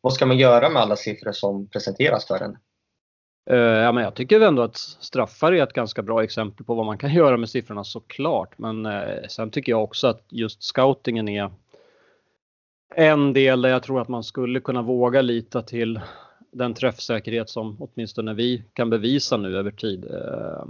vad 0.00 0.12
ska 0.12 0.26
man 0.26 0.38
göra 0.38 0.68
med 0.68 0.82
alla 0.82 0.96
siffror 0.96 1.32
som 1.32 1.68
presenteras 1.68 2.26
för 2.26 2.38
en? 2.40 2.56
Eh, 3.50 3.56
ja, 3.58 3.92
men 3.92 4.04
jag 4.04 4.14
tycker 4.14 4.40
ändå 4.40 4.62
att 4.62 4.76
straffar 4.76 5.52
är 5.52 5.62
ett 5.62 5.72
ganska 5.72 6.02
bra 6.02 6.24
exempel 6.24 6.66
på 6.66 6.74
vad 6.74 6.86
man 6.86 6.98
kan 6.98 7.12
göra 7.14 7.36
med 7.36 7.48
siffrorna 7.48 7.84
såklart. 7.84 8.58
Men 8.58 8.86
eh, 8.86 9.26
sen 9.28 9.50
tycker 9.50 9.72
jag 9.72 9.84
också 9.84 10.06
att 10.06 10.26
just 10.28 10.62
scoutingen 10.62 11.28
är 11.28 11.50
en 12.94 13.32
del 13.32 13.62
där 13.62 13.70
jag 13.70 13.82
tror 13.82 14.00
att 14.00 14.08
man 14.08 14.24
skulle 14.24 14.60
kunna 14.60 14.82
våga 14.82 15.22
lita 15.22 15.62
till 15.62 16.00
den 16.54 16.74
träffsäkerhet 16.74 17.50
som 17.50 17.76
åtminstone 17.80 18.34
vi 18.34 18.62
kan 18.72 18.90
bevisa 18.90 19.36
nu 19.36 19.58
över 19.58 19.70
tid. 19.70 20.04
Eh, 20.04 20.64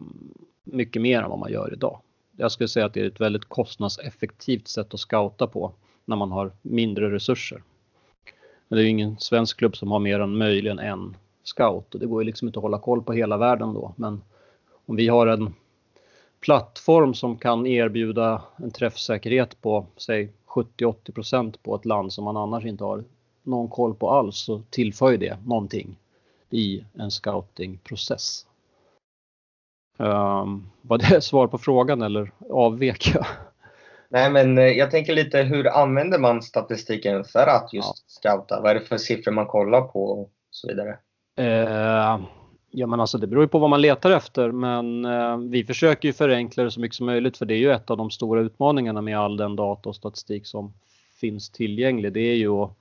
mycket 0.65 1.03
mer 1.03 1.23
än 1.23 1.31
vad 1.31 1.39
man 1.39 1.53
gör 1.53 1.73
idag. 1.73 2.01
Jag 2.37 2.53
skulle 2.53 2.69
säga 2.69 2.87
att 2.87 2.95
det 2.95 3.01
är 3.01 3.07
ett 3.07 3.21
väldigt 3.21 3.45
kostnadseffektivt 3.45 4.69
sätt 4.69 4.95
att 4.95 5.01
scouta 5.01 5.47
på 5.47 5.73
när 6.05 6.17
man 6.17 6.33
har 6.33 6.53
mindre 6.63 7.11
resurser. 7.11 7.63
Men 8.69 8.77
det 8.77 8.83
är 8.83 8.85
ju 8.85 8.91
ingen 8.91 9.19
svensk 9.19 9.59
klubb 9.59 9.77
som 9.77 9.91
har 9.91 9.99
mer 9.99 10.21
än 10.21 10.39
möjligen 10.39 10.79
en 10.79 11.17
scout 11.43 11.95
och 11.95 12.01
det 12.01 12.07
går 12.07 12.23
ju 12.23 12.27
liksom 12.27 12.49
inte 12.49 12.59
att 12.59 12.63
hålla 12.63 12.79
koll 12.79 13.03
på 13.03 13.13
hela 13.13 13.37
världen 13.37 13.75
då. 13.75 13.95
Men 13.97 14.21
om 14.87 14.97
vi 14.97 15.09
har 15.09 15.27
en 15.27 15.55
plattform 16.41 17.15
som 17.15 17.39
kan 17.39 17.67
erbjuda 17.67 18.43
en 18.57 18.71
träffsäkerhet 18.71 19.61
på 19.63 19.87
säg 19.97 20.33
70-80% 20.47 21.55
på 21.63 21.75
ett 21.77 21.85
land 21.85 22.13
som 22.13 22.25
man 22.25 22.37
annars 22.37 22.65
inte 22.65 22.85
har 22.85 23.05
någon 23.45 23.69
koll 23.69 23.95
på 23.95 24.11
alls 24.11 24.37
så 24.37 24.63
tillför 24.71 25.17
det 25.17 25.39
någonting 25.47 25.97
i 26.51 26.85
en 26.99 27.11
scoutingprocess. 27.11 28.47
Um, 29.97 30.71
var 30.83 30.99
det 30.99 31.21
svar 31.25 31.47
på 31.47 31.59
frågan 31.59 32.03
eller 32.03 32.33
avvek 32.51 33.15
jag? 33.15 33.27
Nej, 34.09 34.31
men 34.31 34.59
eh, 34.59 34.65
jag 34.65 34.91
tänker 34.91 35.15
lite 35.15 35.43
hur 35.43 35.69
använder 35.69 36.19
man 36.19 36.43
statistiken 36.43 37.25
för 37.25 37.47
att 37.47 37.73
just 37.73 38.05
ja. 38.23 38.31
scouta? 38.33 38.61
Vad 38.61 38.71
är 38.71 38.75
det 38.75 38.81
för 38.81 38.99
siffror 38.99 39.33
man 39.33 39.47
kollar 39.47 39.81
på 39.81 40.05
och 40.05 40.31
så 40.51 40.69
vidare? 40.69 40.99
Uh, 41.41 42.25
ja, 42.71 42.87
men 42.87 43.01
alltså 43.01 43.19
det 43.19 43.27
beror 43.27 43.45
ju 43.45 43.49
på 43.49 43.59
vad 43.59 43.71
man 43.71 43.81
letar 43.81 44.11
efter, 44.11 44.51
men 44.51 45.05
uh, 45.05 45.39
vi 45.39 45.65
försöker 45.65 46.09
ju 46.09 46.13
förenkla 46.13 46.65
det 46.65 46.71
så 46.71 46.81
mycket 46.81 46.97
som 46.97 47.07
möjligt 47.07 47.37
för 47.37 47.47
det 47.47 47.55
är 47.55 47.59
ju 47.59 47.73
ett 47.73 47.91
av 47.91 47.97
de 47.97 48.11
stora 48.11 48.41
utmaningarna 48.41 49.01
med 49.01 49.19
all 49.19 49.37
den 49.37 49.57
data 49.57 49.89
och 49.89 49.97
statistik 49.97 50.47
som 50.47 50.73
finns 51.21 51.51
tillgänglig. 51.51 52.13
Det 52.13 52.21
är 52.21 52.37
ju 52.37 52.51
att 52.51 52.79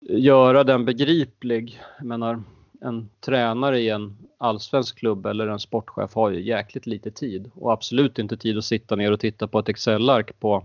göra 0.00 0.64
den 0.64 0.84
begriplig. 0.84 1.80
Jag 1.98 2.06
menar, 2.06 2.42
en 2.80 3.10
tränare 3.20 3.80
i 3.80 3.88
en 3.88 4.16
allsvensk 4.38 4.98
klubb 4.98 5.26
eller 5.26 5.46
en 5.46 5.58
sportchef 5.58 6.14
har 6.14 6.30
ju 6.30 6.42
jäkligt 6.42 6.86
lite 6.86 7.10
tid 7.10 7.50
och 7.54 7.72
absolut 7.72 8.18
inte 8.18 8.36
tid 8.36 8.58
att 8.58 8.64
sitta 8.64 8.96
ner 8.96 9.12
och 9.12 9.20
titta 9.20 9.46
på 9.48 9.58
ett 9.58 9.68
Excel-ark 9.68 10.40
på 10.40 10.64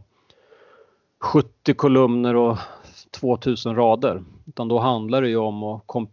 70 1.19 1.73
kolumner 1.73 2.35
och 2.35 2.57
2000 3.11 3.75
rader. 3.75 4.23
Utan 4.47 4.67
då 4.67 4.79
handlar 4.79 5.21
det 5.21 5.29
ju 5.29 5.37
om 5.37 5.63
att 5.63 5.81
kom, 5.85 6.07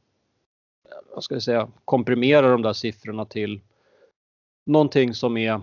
vad 1.14 1.24
ska 1.24 1.34
jag 1.34 1.42
säga, 1.42 1.68
komprimera 1.84 2.50
de 2.50 2.62
där 2.62 2.72
siffrorna 2.72 3.24
till 3.24 3.60
någonting 4.66 5.14
som 5.14 5.36
är 5.36 5.60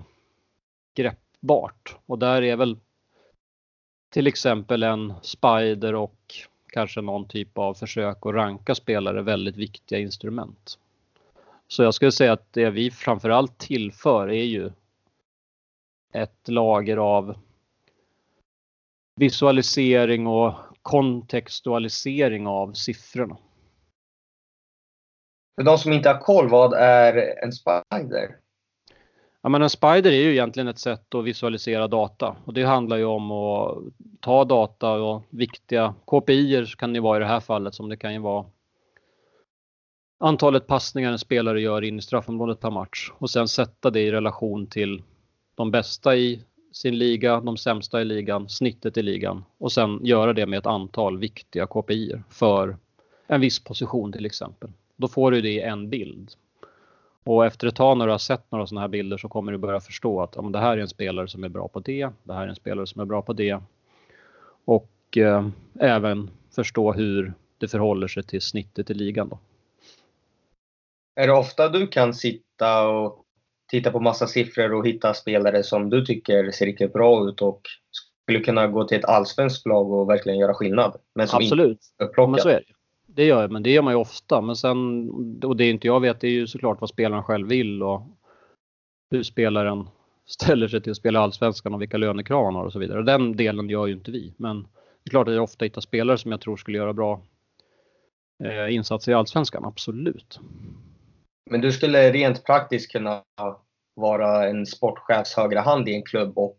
greppbart. 0.95 1.95
Och 2.05 2.19
där 2.19 2.41
är 2.41 2.55
väl 2.55 2.77
till 4.09 4.27
exempel 4.27 4.83
en 4.83 5.13
Spider 5.21 5.95
och 5.95 6.47
kanske 6.77 7.01
någon 7.01 7.27
typ 7.27 7.57
av 7.57 7.74
försök 7.74 8.25
att 8.25 8.34
ranka 8.34 8.75
spelare 8.75 9.22
väldigt 9.22 9.55
viktiga 9.55 10.00
instrument. 10.00 10.79
Så 11.67 11.84
jag 11.84 11.93
skulle 11.93 12.12
säga 12.12 12.34
att 12.34 12.53
det 12.53 12.69
vi 12.69 12.91
framförallt 12.91 13.57
tillför 13.57 14.27
är 14.27 14.43
ju 14.43 14.72
ett 16.13 16.48
lager 16.48 16.98
av 16.98 17.38
visualisering 19.15 20.27
och 20.27 20.53
kontextualisering 20.81 22.48
av 22.48 22.74
siffrorna. 22.74 23.38
För 25.55 25.63
de 25.63 25.77
som 25.77 25.93
inte 25.93 26.10
har 26.10 26.19
koll, 26.19 26.50
vad 26.50 26.74
är 26.74 27.43
en 27.43 27.51
spider? 27.51 28.38
Ja, 29.41 29.50
men 29.50 29.62
en 29.62 29.70
spider 29.70 30.12
är 30.12 30.22
ju 30.22 30.32
egentligen 30.32 30.67
ett 30.67 30.79
sätt 30.79 31.15
att 31.15 31.25
visualisera 31.25 31.88
data 31.88 32.36
och 32.46 32.53
det 32.53 32.63
handlar 32.63 32.98
ju 32.98 33.06
om 33.06 33.32
att 33.32 33.77
ta 34.20 34.46
data 34.46 34.91
och 34.91 35.24
viktiga 35.29 35.96
KPI 36.06 36.65
kan 36.77 36.94
det 36.94 37.00
vara 37.00 37.17
i 37.17 37.20
det 37.20 37.25
här 37.25 37.39
fallet 37.39 37.75
som 37.75 37.89
det 37.89 37.98
kan 37.98 38.13
ju 38.13 38.20
vara 38.20 38.46
antalet 40.20 40.67
passningar 40.67 41.12
en 41.12 41.20
spelare 41.20 41.62
gör 41.62 41.82
in 41.82 42.00
i 42.00 42.01
straffområdet 42.01 42.60
per 42.60 42.72
match 42.72 43.12
och 43.17 43.29
sen 43.29 43.48
sätta 43.48 43.89
det 43.89 44.01
i 44.01 44.12
relation 44.12 44.67
till 44.67 45.03
de 45.56 45.72
bästa 45.72 46.15
i 46.15 46.44
sin 46.72 46.98
liga, 46.98 47.41
de 47.41 47.58
sämsta 47.58 48.01
i 48.01 48.06
ligan, 48.06 48.50
snittet 48.50 48.98
i 48.98 49.01
ligan 49.01 49.44
och 49.58 49.72
sen 49.72 50.06
göra 50.06 50.34
det 50.34 50.46
med 50.46 50.60
ett 50.60 50.65
antal 50.65 51.17
viktiga 51.17 51.67
KPI 51.67 52.22
för 52.29 52.77
en 53.27 53.41
viss 53.41 53.63
position 53.63 54.12
till 54.12 54.25
exempel. 54.25 54.70
Då 54.96 55.08
får 55.08 55.32
du 55.32 55.41
det 55.41 55.50
i 55.50 55.62
en 55.62 55.89
bild. 55.89 56.32
Och 57.27 57.46
efter 57.46 57.67
ett 57.67 57.75
tag 57.75 57.98
när 57.98 58.05
du 58.05 58.12
har 58.12 58.19
sett 58.19 58.51
några 58.51 58.67
sådana 58.67 58.81
här 58.81 58.88
bilder 58.88 59.17
så 59.17 59.29
kommer 59.29 59.51
du 59.51 59.57
börja 59.57 59.79
förstå 59.79 60.22
att 60.22 60.34
ja, 60.36 60.41
det 60.41 60.60
här 60.60 60.77
är 60.77 60.81
en 60.81 60.88
spelare 60.88 61.27
som 61.27 61.43
är 61.43 61.50
bra 61.50 61.67
på 61.67 61.79
det, 61.79 62.10
det 62.24 62.34
här 62.34 62.43
är 62.43 62.48
en 62.48 62.55
spelare 62.55 62.88
som 62.88 63.01
är 63.01 63.05
bra 63.05 63.22
på 63.22 63.34
det. 63.34 63.60
Och 64.65 65.17
eh, 65.17 65.48
även 65.79 66.29
förstå 66.55 66.93
hur 66.93 67.34
det 67.57 67.67
förhåller 67.67 68.07
sig 68.07 68.24
till 68.24 68.41
snittet 68.41 68.89
i 68.89 68.93
ligan. 68.93 69.29
Då. 69.29 69.39
Är 71.15 71.27
det 71.27 71.34
ofta 71.34 71.69
du 71.69 71.88
kan 71.88 72.13
sitta 72.13 72.88
och 72.88 73.25
titta 73.72 73.91
på 73.91 74.00
massa 74.00 74.27
siffror 74.27 74.74
och 74.74 74.88
hitta 74.88 75.13
spelare 75.13 75.63
som 75.63 75.89
du 75.89 76.05
tycker 76.05 76.51
ser 76.51 76.65
riktigt 76.65 76.93
bra 76.93 77.29
ut 77.29 77.41
och 77.41 77.62
skulle 78.25 78.39
kunna 78.39 78.67
gå 78.67 78.84
till 78.84 78.98
ett 78.98 79.05
allsvenskt 79.05 79.65
lag 79.65 79.91
och 79.91 80.10
verkligen 80.10 80.39
göra 80.39 80.53
skillnad? 80.53 80.98
Men 81.15 81.27
som 81.27 81.38
Absolut, 81.38 81.79
inte 82.01 82.27
men 82.27 82.39
så 82.39 82.50
är 82.50 82.63
det 82.67 82.76
det 83.17 83.25
gör 83.25 83.41
jag, 83.41 83.51
men 83.51 83.63
det 83.63 83.71
gör 83.71 83.81
man 83.81 83.93
ju 83.93 83.97
ofta. 83.97 84.41
Men 84.41 84.55
sen, 84.55 85.09
och 85.43 85.57
det 85.57 85.69
inte 85.69 85.88
jag 85.88 86.00
vet, 86.00 86.19
det 86.19 86.27
är 86.27 86.31
ju 86.31 86.47
såklart 86.47 86.81
vad 86.81 86.89
spelaren 86.89 87.24
själv 87.24 87.47
vill 87.47 87.83
och 87.83 88.01
hur 89.12 89.24
spelaren 89.24 89.89
ställer 90.25 90.67
sig 90.67 90.81
till 90.81 90.91
att 90.91 90.97
spela 90.97 91.19
allsvenskan 91.19 91.74
och 91.74 91.81
vilka 91.81 91.97
lönekrav 91.97 92.45
han 92.45 92.55
har 92.55 92.65
och 92.65 92.74
så 92.74 92.79
vidare. 92.79 93.01
Den 93.01 93.36
delen 93.36 93.69
gör 93.69 93.88
ju 93.88 93.93
inte 93.93 94.12
vi, 94.12 94.33
men 94.38 94.62
det 94.63 95.07
är 95.07 95.09
klart 95.09 95.27
att 95.27 95.33
jag 95.33 95.43
ofta 95.43 95.65
hittar 95.65 95.81
spelare 95.81 96.17
som 96.17 96.31
jag 96.31 96.41
tror 96.41 96.57
skulle 96.57 96.77
göra 96.77 96.93
bra 96.93 97.21
eh, 98.43 98.75
insatser 98.75 99.12
i 99.12 99.15
allsvenskan, 99.15 99.65
absolut. 99.65 100.39
Men 101.50 101.62
du 101.62 101.71
skulle 101.71 102.12
rent 102.12 102.45
praktiskt 102.45 102.91
kunna 102.91 103.24
vara 103.95 104.50
en 104.50 104.65
sportchefs 104.65 105.36
högra 105.36 105.62
hand 105.62 105.89
i 105.89 105.95
en 105.95 106.03
klubb 106.03 106.38
och 106.38 106.57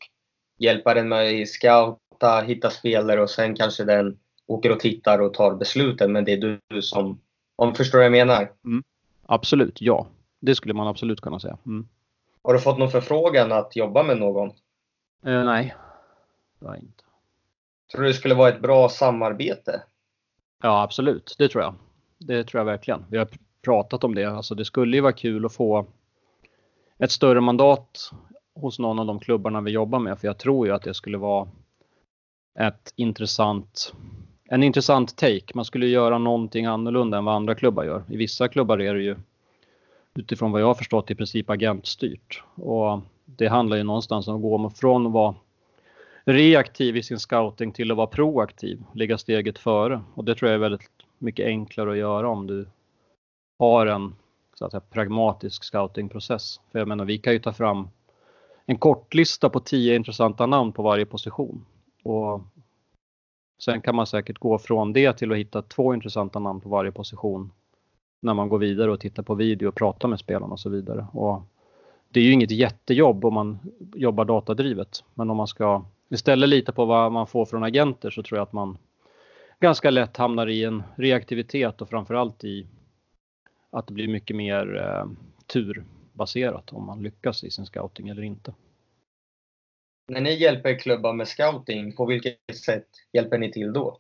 hjälpa 0.58 0.94
den 0.94 1.08
med 1.08 1.42
att 1.42 1.48
scouta, 1.48 2.40
hitta 2.46 2.70
spelare 2.70 3.22
och 3.22 3.30
sen 3.30 3.56
kanske 3.56 3.84
den 3.84 4.18
åker 4.48 4.72
och 4.72 4.80
tittar 4.80 5.18
och 5.20 5.34
tar 5.34 5.54
besluten, 5.54 6.12
men 6.12 6.24
det 6.24 6.32
är 6.32 6.60
du 6.68 6.82
som... 6.82 7.20
Om 7.56 7.68
du 7.68 7.74
förstår 7.74 7.98
vad 7.98 8.04
jag 8.04 8.12
menar? 8.12 8.52
Mm. 8.64 8.82
Absolut, 9.26 9.80
ja. 9.80 10.06
Det 10.40 10.54
skulle 10.54 10.74
man 10.74 10.86
absolut 10.86 11.20
kunna 11.20 11.40
säga. 11.40 11.58
Mm. 11.66 11.88
Har 12.42 12.52
du 12.52 12.60
fått 12.60 12.78
någon 12.78 12.90
förfrågan 12.90 13.52
att 13.52 13.76
jobba 13.76 14.02
med 14.02 14.18
någon? 14.18 14.48
Eh, 15.24 15.44
nej, 15.44 15.74
det 16.60 16.66
har 16.66 16.74
jag 16.74 16.82
inte. 16.82 17.04
Tror 17.92 18.02
du 18.02 18.08
det 18.08 18.14
skulle 18.14 18.34
vara 18.34 18.48
ett 18.48 18.62
bra 18.62 18.88
samarbete? 18.88 19.82
Ja, 20.62 20.82
absolut. 20.82 21.34
Det 21.38 21.48
tror 21.48 21.64
jag. 21.64 21.74
Det 22.18 22.44
tror 22.44 22.60
jag 22.60 22.64
verkligen. 22.64 23.04
Vi 23.10 23.18
har 23.18 23.28
pratat 23.64 24.04
om 24.04 24.14
det. 24.14 24.24
Alltså, 24.24 24.54
det 24.54 24.64
skulle 24.64 24.96
ju 24.96 25.00
vara 25.00 25.12
kul 25.12 25.46
att 25.46 25.52
få 25.52 25.86
ett 26.98 27.10
större 27.10 27.40
mandat 27.40 28.10
hos 28.54 28.78
någon 28.78 28.98
av 28.98 29.06
de 29.06 29.20
klubbarna 29.20 29.60
vi 29.60 29.70
jobbar 29.70 29.98
med. 29.98 30.18
För 30.18 30.28
jag 30.28 30.38
tror 30.38 30.66
ju 30.66 30.72
att 30.72 30.82
det 30.82 30.94
skulle 30.94 31.18
vara 31.18 31.48
ett 32.58 32.92
intressant 32.96 33.94
en 34.48 34.62
intressant 34.62 35.16
take. 35.16 35.54
Man 35.54 35.64
skulle 35.64 35.86
göra 35.86 36.18
någonting 36.18 36.66
annorlunda 36.66 37.18
än 37.18 37.24
vad 37.24 37.34
andra 37.34 37.54
klubbar 37.54 37.84
gör. 37.84 38.02
I 38.08 38.16
vissa 38.16 38.48
klubbar 38.48 38.80
är 38.80 38.94
det 38.94 39.02
ju 39.02 39.16
utifrån 40.14 40.52
vad 40.52 40.60
jag 40.60 40.66
har 40.66 40.74
förstått 40.74 41.10
i 41.10 41.14
princip 41.14 41.50
agentstyrt. 41.50 42.42
Och 42.54 43.00
det 43.24 43.48
handlar 43.48 43.76
ju 43.76 43.82
någonstans 43.82 44.28
om 44.28 44.34
att 44.34 44.42
gå 44.42 44.70
från 44.70 45.06
att 45.06 45.12
vara 45.12 45.34
reaktiv 46.24 46.96
i 46.96 47.02
sin 47.02 47.18
scouting 47.18 47.72
till 47.72 47.90
att 47.90 47.96
vara 47.96 48.06
proaktiv, 48.06 48.82
ligga 48.94 49.18
steget 49.18 49.58
före. 49.58 50.00
Och 50.14 50.24
det 50.24 50.34
tror 50.34 50.50
jag 50.50 50.54
är 50.54 50.60
väldigt 50.60 50.90
mycket 51.18 51.46
enklare 51.46 51.90
att 51.90 51.96
göra 51.96 52.28
om 52.28 52.46
du 52.46 52.66
har 53.58 53.86
en 53.86 54.14
så 54.54 54.64
att 54.64 54.70
säga, 54.70 54.80
pragmatisk 54.80 55.64
scoutingprocess. 55.64 56.60
För 56.72 56.78
jag 56.78 56.88
menar, 56.88 57.04
vi 57.04 57.18
kan 57.18 57.32
ju 57.32 57.38
ta 57.38 57.52
fram 57.52 57.88
en 58.66 58.78
kortlista 58.78 59.48
på 59.48 59.60
tio 59.60 59.96
intressanta 59.96 60.46
namn 60.46 60.72
på 60.72 60.82
varje 60.82 61.06
position. 61.06 61.64
Och 62.02 62.42
Sen 63.58 63.80
kan 63.80 63.94
man 63.94 64.06
säkert 64.06 64.38
gå 64.38 64.58
från 64.58 64.92
det 64.92 65.12
till 65.12 65.32
att 65.32 65.38
hitta 65.38 65.62
två 65.62 65.94
intressanta 65.94 66.38
namn 66.38 66.60
på 66.60 66.68
varje 66.68 66.92
position 66.92 67.52
när 68.20 68.34
man 68.34 68.48
går 68.48 68.58
vidare 68.58 68.90
och 68.90 69.00
tittar 69.00 69.22
på 69.22 69.34
video 69.34 69.68
och 69.68 69.74
pratar 69.74 70.08
med 70.08 70.18
spelarna 70.18 70.52
och 70.52 70.60
så 70.60 70.70
vidare. 70.70 71.06
Och 71.12 71.42
det 72.08 72.20
är 72.20 72.24
ju 72.24 72.32
inget 72.32 72.50
jättejobb 72.50 73.24
om 73.24 73.34
man 73.34 73.58
jobbar 73.94 74.24
datadrivet, 74.24 75.04
men 75.14 75.30
om 75.30 75.36
man 75.36 75.46
ska 75.46 75.84
istället 76.08 76.48
lita 76.48 76.72
på 76.72 76.84
vad 76.84 77.12
man 77.12 77.26
får 77.26 77.46
från 77.46 77.64
agenter 77.64 78.10
så 78.10 78.22
tror 78.22 78.38
jag 78.38 78.42
att 78.42 78.52
man 78.52 78.78
ganska 79.60 79.90
lätt 79.90 80.16
hamnar 80.16 80.46
i 80.46 80.64
en 80.64 80.82
reaktivitet 80.96 81.82
och 81.82 81.88
framförallt 81.88 82.44
i 82.44 82.66
att 83.70 83.86
det 83.86 83.92
blir 83.92 84.08
mycket 84.08 84.36
mer 84.36 84.76
eh, 84.76 85.10
turbaserat 85.46 86.72
om 86.72 86.86
man 86.86 87.02
lyckas 87.02 87.44
i 87.44 87.50
sin 87.50 87.66
scouting 87.66 88.08
eller 88.08 88.22
inte. 88.22 88.54
När 90.10 90.20
ni 90.20 90.34
hjälper 90.34 90.78
klubbar 90.78 91.12
med 91.12 91.28
scouting, 91.28 91.96
på 91.96 92.06
vilket 92.06 92.56
sätt 92.64 92.86
hjälper 93.12 93.38
ni 93.38 93.52
till 93.52 93.72
då? 93.72 93.98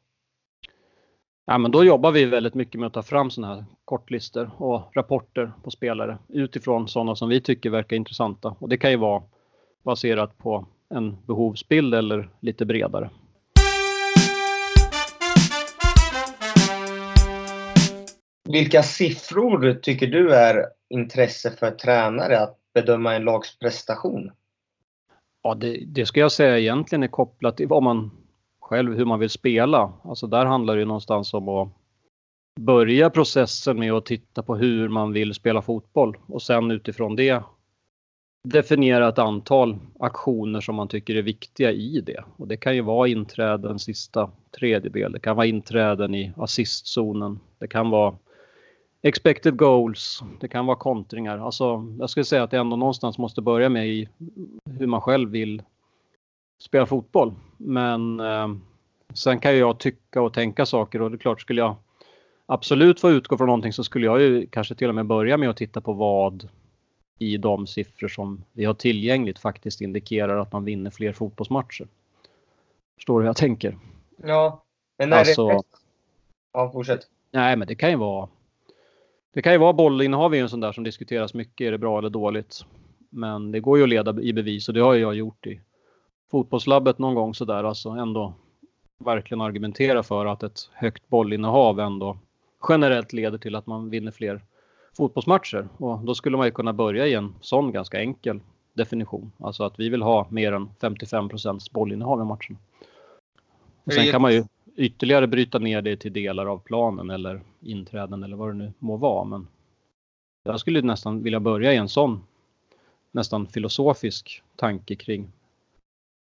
Ja, 1.46 1.58
men 1.58 1.70
då 1.70 1.84
jobbar 1.84 2.12
vi 2.12 2.24
väldigt 2.24 2.54
mycket 2.54 2.80
med 2.80 2.86
att 2.86 2.92
ta 2.92 3.02
fram 3.02 3.30
sådana 3.30 3.54
här 3.54 3.64
kortlistor 3.84 4.50
och 4.58 4.96
rapporter 4.96 5.52
på 5.64 5.70
spelare 5.70 6.18
utifrån 6.28 6.88
sådana 6.88 7.16
som 7.16 7.28
vi 7.28 7.40
tycker 7.40 7.70
verkar 7.70 7.96
intressanta. 7.96 8.56
Och 8.58 8.68
det 8.68 8.76
kan 8.76 8.90
ju 8.90 8.96
vara 8.96 9.22
baserat 9.82 10.38
på 10.38 10.66
en 10.94 11.16
behovsbild 11.26 11.94
eller 11.94 12.30
lite 12.40 12.64
bredare. 12.64 13.10
Vilka 18.48 18.82
siffror 18.82 19.74
tycker 19.82 20.06
du 20.06 20.34
är 20.34 20.66
intresse 20.88 21.50
för 21.50 21.70
tränare 21.70 22.40
att 22.40 22.58
bedöma 22.74 23.14
en 23.14 23.24
lags 23.24 23.58
prestation? 23.58 24.30
Ja, 25.48 25.54
det, 25.54 25.84
det 25.86 26.06
ska 26.06 26.20
jag 26.20 26.32
säga 26.32 26.58
egentligen 26.58 27.02
är 27.02 27.08
kopplat 27.08 27.56
till 27.56 27.68
vad 27.68 27.82
man 27.82 28.10
själv, 28.60 28.96
hur 28.96 29.04
man 29.04 29.18
vill 29.18 29.30
spela. 29.30 29.92
Alltså 30.04 30.26
där 30.26 30.46
handlar 30.46 30.76
det 30.76 30.84
någonstans 30.84 31.34
om 31.34 31.48
att 31.48 31.68
börja 32.60 33.10
processen 33.10 33.78
med 33.78 33.92
att 33.92 34.06
titta 34.06 34.42
på 34.42 34.56
hur 34.56 34.88
man 34.88 35.12
vill 35.12 35.34
spela 35.34 35.62
fotboll 35.62 36.16
och 36.26 36.42
sen 36.42 36.70
utifrån 36.70 37.16
det 37.16 37.42
definiera 38.44 39.08
ett 39.08 39.18
antal 39.18 39.78
aktioner 39.98 40.60
som 40.60 40.74
man 40.74 40.88
tycker 40.88 41.14
är 41.14 41.22
viktiga 41.22 41.72
i 41.72 42.00
det. 42.00 42.24
Och 42.36 42.48
det 42.48 42.56
kan 42.56 42.74
ju 42.74 42.82
vara 42.82 43.08
inträden 43.08 43.78
sista 43.78 44.30
tredjedel, 44.58 45.12
det 45.12 45.20
kan 45.20 45.36
vara 45.36 45.46
inträden 45.46 46.14
i 46.14 46.32
assistzonen, 46.36 47.40
det 47.58 47.68
kan 47.68 47.90
vara 47.90 48.16
expected 49.02 49.56
goals, 49.56 50.22
det 50.40 50.48
kan 50.48 50.66
vara 50.66 50.76
kontringar. 50.76 51.38
Alltså, 51.38 51.94
jag 51.98 52.10
skulle 52.10 52.24
säga 52.24 52.42
att 52.42 52.50
det 52.50 52.58
ändå 52.58 52.76
någonstans 52.76 53.18
måste 53.18 53.40
börja 53.42 53.68
med 53.68 53.88
i 53.88 54.08
hur 54.78 54.86
man 54.86 55.00
själv 55.00 55.30
vill 55.30 55.62
spela 56.58 56.86
fotboll. 56.86 57.34
Men 57.56 58.20
eh, 58.20 58.48
sen 59.14 59.40
kan 59.40 59.58
jag 59.58 59.78
tycka 59.78 60.22
och 60.22 60.34
tänka 60.34 60.66
saker 60.66 61.02
och 61.02 61.10
det 61.10 61.16
är 61.16 61.18
klart 61.18 61.40
skulle 61.40 61.60
jag 61.60 61.76
absolut 62.46 63.00
få 63.00 63.10
utgå 63.10 63.36
från 63.36 63.46
någonting 63.46 63.72
så 63.72 63.84
skulle 63.84 64.06
jag 64.06 64.20
ju 64.20 64.46
kanske 64.46 64.74
till 64.74 64.88
och 64.88 64.94
med 64.94 65.06
börja 65.06 65.36
med 65.36 65.50
att 65.50 65.56
titta 65.56 65.80
på 65.80 65.92
vad 65.92 66.48
i 67.18 67.36
de 67.36 67.66
siffror 67.66 68.08
som 68.08 68.44
vi 68.52 68.64
har 68.64 68.74
tillgängligt 68.74 69.38
faktiskt 69.38 69.80
indikerar 69.80 70.38
att 70.38 70.52
man 70.52 70.64
vinner 70.64 70.90
fler 70.90 71.12
fotbollsmatcher. 71.12 71.88
Förstår 72.94 73.20
du 73.20 73.22
hur 73.22 73.28
jag 73.28 73.36
tänker? 73.36 73.78
Ja, 74.16 74.62
men 74.98 75.10
när 75.10 75.18
alltså, 75.18 75.48
det... 75.48 75.62
Ja, 76.52 76.70
fortsätt. 76.72 77.00
Nej, 77.30 77.56
men 77.56 77.68
det 77.68 77.74
kan 77.74 77.90
ju 77.90 77.96
vara 77.96 78.28
det 79.32 79.42
kan 79.42 79.52
ju 79.52 79.58
vara 79.58 79.72
bollinnehav 79.72 80.34
är 80.34 80.42
en 80.42 80.48
sån 80.48 80.60
där 80.60 80.72
som 80.72 80.84
diskuteras 80.84 81.34
mycket. 81.34 81.66
Är 81.66 81.72
det 81.72 81.78
bra 81.78 81.98
eller 81.98 82.10
dåligt? 82.10 82.64
Men 83.10 83.52
det 83.52 83.60
går 83.60 83.78
ju 83.78 83.84
att 83.84 83.88
leda 83.88 84.20
i 84.22 84.32
bevis 84.32 84.68
och 84.68 84.74
det 84.74 84.80
har 84.80 84.94
jag 84.94 85.14
gjort 85.14 85.46
i 85.46 85.60
fotbollslabbet 86.30 86.98
någon 86.98 87.14
gång 87.14 87.34
sådär. 87.34 87.64
Alltså 87.64 87.88
ändå 87.88 88.34
verkligen 88.98 89.40
argumentera 89.40 90.02
för 90.02 90.26
att 90.26 90.42
ett 90.42 90.70
högt 90.72 91.08
bollinnehav 91.08 91.80
ändå 91.80 92.18
generellt 92.68 93.12
leder 93.12 93.38
till 93.38 93.54
att 93.54 93.66
man 93.66 93.90
vinner 93.90 94.10
fler 94.10 94.40
fotbollsmatcher. 94.96 95.68
Och 95.76 95.98
då 95.98 96.14
skulle 96.14 96.36
man 96.36 96.46
ju 96.46 96.52
kunna 96.52 96.72
börja 96.72 97.06
i 97.06 97.14
en 97.14 97.34
sån 97.40 97.72
ganska 97.72 98.00
enkel 98.00 98.40
definition. 98.74 99.32
Alltså 99.38 99.64
att 99.64 99.80
vi 99.80 99.88
vill 99.88 100.02
ha 100.02 100.26
mer 100.30 100.52
än 100.52 100.68
55% 100.80 101.72
bollinnehav 101.72 102.20
i 102.20 102.24
matchen. 102.24 102.58
Och 103.84 103.92
sen 103.92 104.10
kan 104.10 104.22
man 104.22 104.32
ju 104.32 104.44
ytterligare 104.78 105.26
bryta 105.26 105.58
ner 105.58 105.82
det 105.82 105.96
till 105.96 106.12
delar 106.12 106.46
av 106.46 106.58
planen 106.58 107.10
eller 107.10 107.40
inträden 107.60 108.22
eller 108.22 108.36
vad 108.36 108.48
det 108.48 108.54
nu 108.54 108.72
må 108.78 108.96
vara. 108.96 109.24
Men 109.24 109.48
jag 110.44 110.60
skulle 110.60 110.82
nästan 110.82 111.22
vilja 111.22 111.40
börja 111.40 111.72
i 111.72 111.76
en 111.76 111.88
sån 111.88 112.24
nästan 113.12 113.46
filosofisk 113.46 114.42
tanke 114.56 114.96
kring 114.96 115.32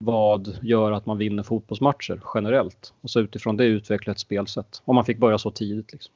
vad 0.04 0.58
gör 0.62 0.92
att 0.92 1.06
man 1.06 1.18
vinner 1.18 1.42
fotbollsmatcher 1.42 2.20
generellt 2.34 2.94
och 3.00 3.10
så 3.10 3.20
utifrån 3.20 3.56
det 3.56 3.64
utveckla 3.64 4.12
ett 4.12 4.18
spelsätt. 4.18 4.82
Om 4.84 4.94
man 4.94 5.04
fick 5.04 5.18
börja 5.18 5.38
så 5.38 5.50
tidigt. 5.50 5.92
Liksom. 5.92 6.14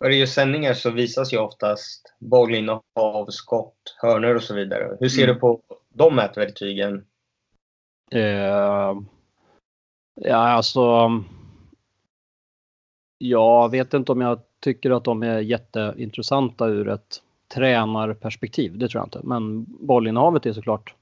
När 0.00 0.08
det 0.08 0.16
just 0.16 0.34
sändningar 0.34 0.74
så 0.74 0.90
visas 0.90 1.32
ju 1.32 1.38
oftast 1.38 2.14
bollinnehav, 2.18 3.26
skott, 3.28 3.96
hörnor 4.02 4.34
och 4.34 4.42
så 4.42 4.54
vidare. 4.54 4.96
Hur 5.00 5.08
ser 5.08 5.24
mm. 5.24 5.34
du 5.34 5.40
på 5.40 5.60
de 5.88 6.16
mätverktygen? 6.16 7.04
Eh, 8.10 9.00
Ja, 10.14 10.36
alltså. 10.36 11.10
Jag 13.18 13.70
vet 13.70 13.94
inte 13.94 14.12
om 14.12 14.20
jag 14.20 14.40
tycker 14.60 14.90
att 14.90 15.04
de 15.04 15.22
är 15.22 15.38
jätteintressanta 15.38 16.66
ur 16.66 16.88
ett 16.88 17.22
tränarperspektiv. 17.54 18.78
Det 18.78 18.88
tror 18.88 19.00
jag 19.00 19.06
inte. 19.06 19.20
Men 19.22 19.66
bollinnehavet 19.68 20.46
är 20.46 20.52
såklart 20.52 20.94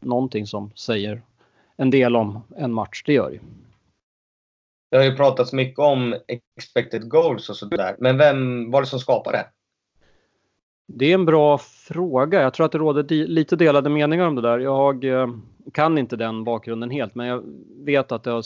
någonting 0.00 0.46
som 0.46 0.70
säger 0.74 1.22
en 1.76 1.90
del 1.90 2.16
om 2.16 2.42
en 2.56 2.72
match. 2.72 3.02
Det 3.06 3.12
gör 3.12 3.30
det. 3.30 3.40
Det 4.90 4.96
har 4.96 5.04
ju 5.04 5.16
pratats 5.16 5.52
mycket 5.52 5.78
om 5.78 6.16
expected 6.56 7.08
goals 7.08 7.48
och 7.50 7.56
sådär. 7.56 7.96
Men 7.98 8.18
vem 8.18 8.70
var 8.70 8.80
det 8.80 8.86
som 8.86 8.98
skapade 8.98 9.36
det? 9.36 9.46
Det 10.86 11.10
är 11.10 11.14
en 11.14 11.24
bra 11.24 11.58
fråga. 11.58 12.42
Jag 12.42 12.54
tror 12.54 12.66
att 12.66 12.72
det 12.72 12.78
råder 12.78 13.26
lite 13.26 13.56
delade 13.56 13.90
meningar 13.90 14.26
om 14.26 14.34
det 14.34 14.42
där. 14.42 14.58
Jag 14.58 15.04
eh, 15.04 15.28
kan 15.72 15.98
inte 15.98 16.16
den 16.16 16.44
bakgrunden 16.44 16.90
helt, 16.90 17.14
men 17.14 17.26
jag 17.26 17.42
vet 17.78 18.12
att 18.12 18.22
det, 18.22 18.30
har, 18.30 18.44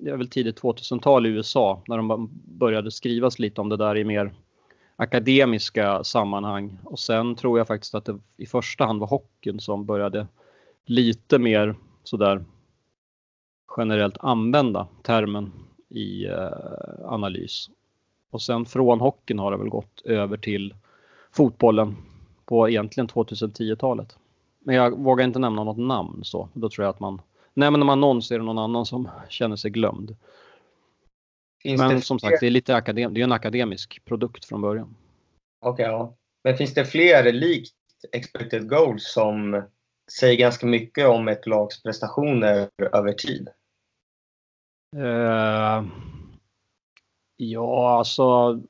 det 0.00 0.10
är 0.10 0.16
väl 0.16 0.28
tidigt 0.28 0.62
2000-tal 0.62 1.26
i 1.26 1.28
USA 1.28 1.82
när 1.86 1.96
de 1.96 2.30
började 2.44 2.90
skrivas 2.90 3.38
lite 3.38 3.60
om 3.60 3.68
det 3.68 3.76
där 3.76 3.96
i 3.96 4.04
mer 4.04 4.32
akademiska 4.96 6.04
sammanhang. 6.04 6.78
Och 6.84 6.98
sen 6.98 7.34
tror 7.34 7.58
jag 7.58 7.66
faktiskt 7.66 7.94
att 7.94 8.04
det 8.04 8.18
i 8.36 8.46
första 8.46 8.84
hand 8.84 9.00
var 9.00 9.06
hockeyn 9.06 9.60
som 9.60 9.86
började 9.86 10.26
lite 10.84 11.38
mer 11.38 11.74
sådär 12.04 12.44
generellt 13.76 14.16
använda 14.20 14.86
termen 15.02 15.52
i 15.88 16.26
eh, 16.26 16.48
analys. 17.04 17.70
Och 18.30 18.42
sen 18.42 18.66
från 18.66 19.00
hockeyn 19.00 19.38
har 19.38 19.50
det 19.50 19.56
väl 19.56 19.68
gått 19.68 20.02
över 20.04 20.36
till 20.36 20.74
fotbollen 21.32 21.96
på 22.44 22.68
egentligen 22.68 23.08
2010-talet. 23.08 24.16
Men 24.60 24.74
jag 24.74 24.98
vågar 24.98 25.24
inte 25.24 25.38
nämna 25.38 25.64
något 25.64 25.78
namn 25.78 26.24
så. 26.24 26.48
Då 26.52 26.70
tror 26.70 26.84
jag 26.84 26.90
att 26.90 27.00
man 27.00 27.22
nämner 27.54 27.86
man 27.86 28.00
någon 28.00 28.22
så 28.22 28.34
är 28.34 28.38
det 28.38 28.44
någon 28.44 28.58
annan 28.58 28.86
som 28.86 29.08
känner 29.28 29.56
sig 29.56 29.70
glömd. 29.70 30.16
Finns 31.62 31.78
Men 31.78 32.00
som 32.00 32.18
sagt, 32.18 32.40
det 32.40 32.46
är 32.46 32.50
lite 32.50 32.76
akadem 32.76 33.14
det 33.14 33.20
är 33.20 33.24
en 33.24 33.32
akademisk 33.32 34.04
produkt 34.04 34.44
från 34.44 34.60
början. 34.60 34.96
Okej, 35.60 35.72
okay, 35.72 35.92
ja. 35.92 36.14
Men 36.44 36.56
finns 36.56 36.74
det 36.74 36.84
fler 36.84 37.32
likt 37.32 37.74
expected 38.12 38.68
goals 38.68 39.12
som 39.12 39.62
säger 40.12 40.36
ganska 40.36 40.66
mycket 40.66 41.08
om 41.08 41.28
ett 41.28 41.46
lags 41.46 41.82
prestationer 41.82 42.68
över 42.92 43.12
tid? 43.12 43.48
Uh, 44.96 45.88
ja, 47.36 47.98
alltså 47.98 48.60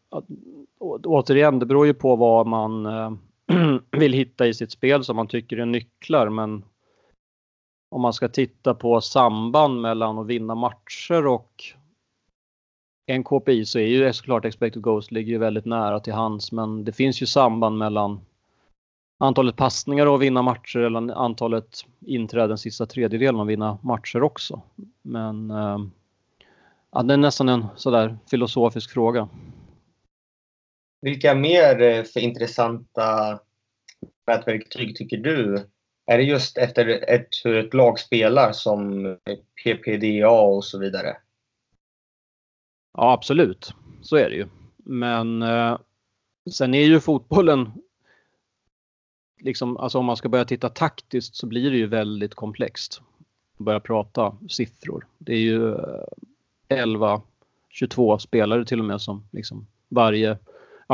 återigen, 1.05 1.59
det 1.59 1.66
beror 1.66 1.87
ju 1.87 1.94
på 1.94 2.16
vad 2.16 2.46
man 2.46 2.87
uh, 2.87 3.12
vill 3.90 4.12
hitta 4.12 4.46
i 4.46 4.54
sitt 4.54 4.70
spel 4.70 5.04
som 5.04 5.16
man 5.16 5.28
tycker 5.28 5.56
är 5.56 5.66
nycklar. 5.66 6.28
Men 6.28 6.64
om 7.90 8.00
man 8.00 8.12
ska 8.12 8.28
titta 8.28 8.74
på 8.74 9.00
samband 9.00 9.80
mellan 9.80 10.18
att 10.18 10.26
vinna 10.26 10.54
matcher 10.54 11.26
och 11.26 11.64
en 13.06 13.24
KPI 13.24 13.64
så 13.64 13.78
är 13.78 13.86
ju 13.86 14.12
såklart 14.12 14.44
expected 14.44 14.82
goals 14.82 15.10
ligger 15.10 15.32
ju 15.32 15.38
väldigt 15.38 15.64
nära 15.64 16.00
till 16.00 16.12
hands. 16.12 16.52
Men 16.52 16.84
det 16.84 16.92
finns 16.92 17.22
ju 17.22 17.26
samband 17.26 17.78
mellan 17.78 18.20
antalet 19.18 19.56
passningar 19.56 20.06
och 20.06 20.22
vinna 20.22 20.42
matcher 20.42 20.78
eller 20.78 21.12
antalet 21.12 21.86
inträden 22.00 22.58
sista 22.58 22.86
tredjedelen 22.86 23.40
och 23.40 23.50
vinna 23.50 23.78
matcher 23.82 24.22
också. 24.22 24.60
Men 25.02 25.50
eh, 25.50 25.78
ja, 26.92 27.02
det 27.02 27.14
är 27.14 27.18
nästan 27.18 27.48
en 27.48 27.66
sådär 27.76 28.18
filosofisk 28.30 28.90
fråga. 28.90 29.28
Vilka 31.00 31.34
mer 31.34 31.82
eh, 31.82 32.04
för 32.04 32.20
intressanta 32.20 33.38
mätverktyg 34.26 34.96
tycker 34.96 35.16
du? 35.16 35.66
Är 36.06 36.18
det 36.18 36.24
just 36.24 36.58
efter 36.58 36.86
ett, 36.88 37.28
hur 37.44 37.56
ett 37.56 37.74
lag 37.74 37.98
spelar 37.98 38.52
som 38.52 39.16
PPDA 39.64 40.30
och 40.30 40.64
så 40.64 40.78
vidare? 40.78 41.16
Ja, 42.92 43.12
absolut. 43.12 43.74
Så 44.02 44.16
är 44.16 44.30
det 44.30 44.36
ju. 44.36 44.46
Men 44.76 45.42
eh, 45.42 45.78
sen 46.50 46.74
är 46.74 46.84
ju 46.84 47.00
fotbollen 47.00 47.72
liksom, 49.40 49.76
alltså 49.76 49.98
om 49.98 50.04
man 50.04 50.16
ska 50.16 50.28
börja 50.28 50.44
titta 50.44 50.68
taktiskt 50.68 51.36
så 51.36 51.46
blir 51.46 51.70
det 51.70 51.76
ju 51.76 51.86
väldigt 51.86 52.34
komplext. 52.34 53.00
Börja 53.58 53.80
prata 53.80 54.36
siffror. 54.48 55.06
Det 55.18 55.32
är 55.32 55.38
ju 55.38 55.74
eh, 55.74 56.04
11-22 56.68 58.18
spelare 58.18 58.64
till 58.64 58.78
och 58.78 58.84
med 58.84 59.00
som 59.00 59.28
liksom 59.30 59.66
varje 59.88 60.38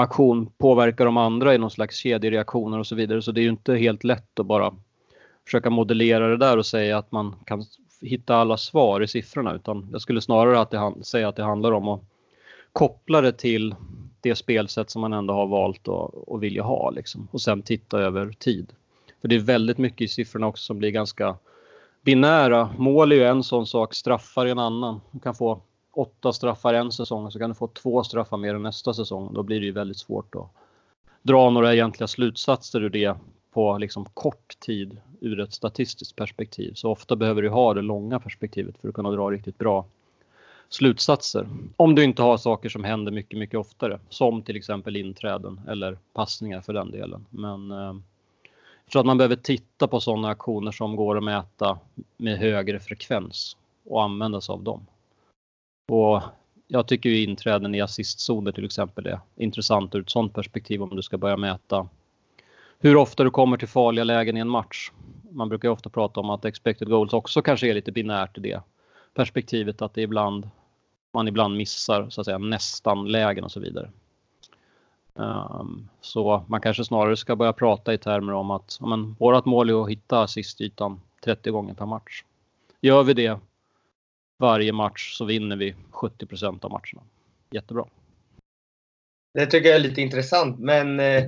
aktion 0.00 0.50
påverkar 0.58 1.04
de 1.04 1.16
andra 1.16 1.54
i 1.54 1.58
någon 1.58 1.70
slags 1.70 1.96
kedjereaktioner 1.96 2.78
och 2.78 2.86
så 2.86 2.94
vidare. 2.94 3.22
Så 3.22 3.32
det 3.32 3.40
är 3.40 3.42
ju 3.42 3.48
inte 3.48 3.74
helt 3.74 4.04
lätt 4.04 4.40
att 4.40 4.46
bara 4.46 4.74
försöka 5.44 5.70
modellera 5.70 6.28
det 6.28 6.36
där 6.36 6.56
och 6.56 6.66
säga 6.66 6.98
att 6.98 7.12
man 7.12 7.34
kan 7.44 7.64
hitta 8.00 8.36
alla 8.36 8.56
svar 8.56 9.02
i 9.02 9.08
siffrorna 9.08 9.54
utan 9.54 9.88
jag 9.92 10.00
skulle 10.00 10.20
snarare 10.20 10.60
att 10.60 10.70
det, 10.70 10.92
säga 11.02 11.28
att 11.28 11.36
det 11.36 11.44
handlar 11.44 11.72
om 11.72 11.88
att 11.88 12.00
koppla 12.72 13.20
det 13.20 13.32
till 13.32 13.74
det 14.20 14.34
spelsätt 14.34 14.90
som 14.90 15.00
man 15.00 15.12
ändå 15.12 15.34
har 15.34 15.46
valt 15.46 15.88
och, 15.88 16.42
vilja 16.42 16.62
ha 16.62 16.90
liksom. 16.90 17.28
och 17.30 17.40
sen 17.40 17.62
titta 17.62 17.98
över 17.98 18.32
tid. 18.38 18.72
För 19.20 19.28
det 19.28 19.34
är 19.34 19.40
väldigt 19.40 19.78
mycket 19.78 20.00
i 20.00 20.08
siffrorna 20.08 20.46
också 20.46 20.64
som 20.64 20.78
blir 20.78 20.90
ganska 20.90 21.36
binära. 22.02 22.70
Mål 22.78 23.12
är 23.12 23.16
ju 23.16 23.24
en 23.24 23.42
sån 23.42 23.66
sak, 23.66 23.94
straffar 23.94 24.46
är 24.46 24.50
en 24.50 24.58
annan. 24.58 25.00
Man 25.10 25.20
kan 25.20 25.34
få 25.34 25.60
åtta 25.96 26.32
straffar 26.32 26.74
en 26.74 26.92
säsong 26.92 27.30
så 27.30 27.38
kan 27.38 27.50
du 27.50 27.54
få 27.54 27.66
två 27.66 28.04
straffar 28.04 28.36
mer 28.36 28.54
än 28.54 28.62
nästa 28.62 28.94
säsong. 28.94 29.34
Då 29.34 29.42
blir 29.42 29.60
det 29.60 29.66
ju 29.66 29.72
väldigt 29.72 29.98
svårt 29.98 30.34
att 30.34 30.48
dra 31.22 31.50
några 31.50 31.74
egentliga 31.74 32.08
slutsatser 32.08 32.80
ur 32.80 32.90
det 32.90 33.16
på 33.52 33.78
liksom 33.78 34.04
kort 34.14 34.60
tid 34.60 35.00
ur 35.20 35.40
ett 35.40 35.52
statistiskt 35.52 36.16
perspektiv. 36.16 36.72
Så 36.74 36.90
ofta 36.90 37.16
behöver 37.16 37.42
du 37.42 37.48
ha 37.48 37.74
det 37.74 37.82
långa 37.82 38.20
perspektivet 38.20 38.78
för 38.78 38.88
att 38.88 38.94
kunna 38.94 39.10
dra 39.10 39.30
riktigt 39.30 39.58
bra 39.58 39.84
slutsatser. 40.68 41.48
Om 41.76 41.94
du 41.94 42.04
inte 42.04 42.22
har 42.22 42.36
saker 42.36 42.68
som 42.68 42.84
händer 42.84 43.12
mycket, 43.12 43.38
mycket 43.38 43.60
oftare, 43.60 44.00
som 44.08 44.42
till 44.42 44.56
exempel 44.56 44.96
inträden 44.96 45.60
eller 45.68 45.98
passningar 46.12 46.60
för 46.60 46.72
den 46.72 46.90
delen. 46.90 47.26
Men 47.30 47.70
eh, 47.70 47.94
jag 48.84 48.92
tror 48.92 49.00
att 49.00 49.06
man 49.06 49.18
behöver 49.18 49.36
titta 49.36 49.88
på 49.88 50.00
sådana 50.00 50.28
aktioner 50.28 50.72
som 50.72 50.96
går 50.96 51.18
att 51.18 51.24
mäta 51.24 51.78
med 52.16 52.38
högre 52.38 52.80
frekvens 52.80 53.56
och 53.84 54.02
använda 54.02 54.40
sig 54.40 54.52
av 54.52 54.62
dem. 54.62 54.86
Och 55.86 56.22
jag 56.68 56.88
tycker 56.88 57.10
ju 57.10 57.24
inträden 57.24 57.74
i 57.74 57.80
assistzoner 57.80 58.52
till 58.52 58.64
exempel 58.64 59.06
är 59.06 59.20
intressant 59.36 59.94
ur 59.94 60.00
ett 60.00 60.10
sådant 60.10 60.34
perspektiv 60.34 60.82
om 60.82 60.96
du 60.96 61.02
ska 61.02 61.18
börja 61.18 61.36
mäta 61.36 61.88
hur 62.78 62.96
ofta 62.96 63.24
du 63.24 63.30
kommer 63.30 63.56
till 63.56 63.68
farliga 63.68 64.04
lägen 64.04 64.36
i 64.36 64.40
en 64.40 64.48
match. 64.48 64.90
Man 65.30 65.48
brukar 65.48 65.68
ju 65.68 65.72
ofta 65.72 65.90
prata 65.90 66.20
om 66.20 66.30
att 66.30 66.44
expected 66.44 66.88
goals 66.88 67.12
också 67.12 67.42
kanske 67.42 67.70
är 67.70 67.74
lite 67.74 67.92
binärt 67.92 68.38
i 68.38 68.40
det 68.40 68.60
perspektivet 69.14 69.82
att 69.82 69.94
det 69.94 70.02
ibland 70.02 70.50
man 71.12 71.28
ibland 71.28 71.56
missar 71.56 72.10
så 72.10 72.20
att 72.20 72.24
säga 72.24 72.38
nästan 72.38 73.08
lägen 73.08 73.44
och 73.44 73.52
så 73.52 73.60
vidare. 73.60 73.90
Um, 75.14 75.88
så 76.00 76.44
man 76.46 76.60
kanske 76.60 76.84
snarare 76.84 77.16
ska 77.16 77.36
börja 77.36 77.52
prata 77.52 77.94
i 77.94 77.98
termer 77.98 78.32
om 78.32 78.50
att 78.50 78.78
ja, 78.80 78.86
men, 78.86 79.16
vårat 79.18 79.44
mål 79.44 79.70
är 79.70 79.82
att 79.82 79.90
hitta 79.90 80.22
assistytan 80.22 81.00
30 81.24 81.50
gånger 81.50 81.74
per 81.74 81.86
match. 81.86 82.24
Gör 82.80 83.02
vi 83.02 83.14
det 83.14 83.38
varje 84.38 84.72
match 84.72 85.16
så 85.16 85.24
vinner 85.24 85.56
vi 85.56 85.74
70% 85.92 86.64
av 86.64 86.70
matcherna. 86.70 87.02
Jättebra. 87.50 87.84
Det 89.34 89.46
tycker 89.46 89.68
jag 89.68 89.76
är 89.76 89.82
lite 89.82 90.00
intressant, 90.00 90.58
men 90.58 91.00
eh, 91.00 91.24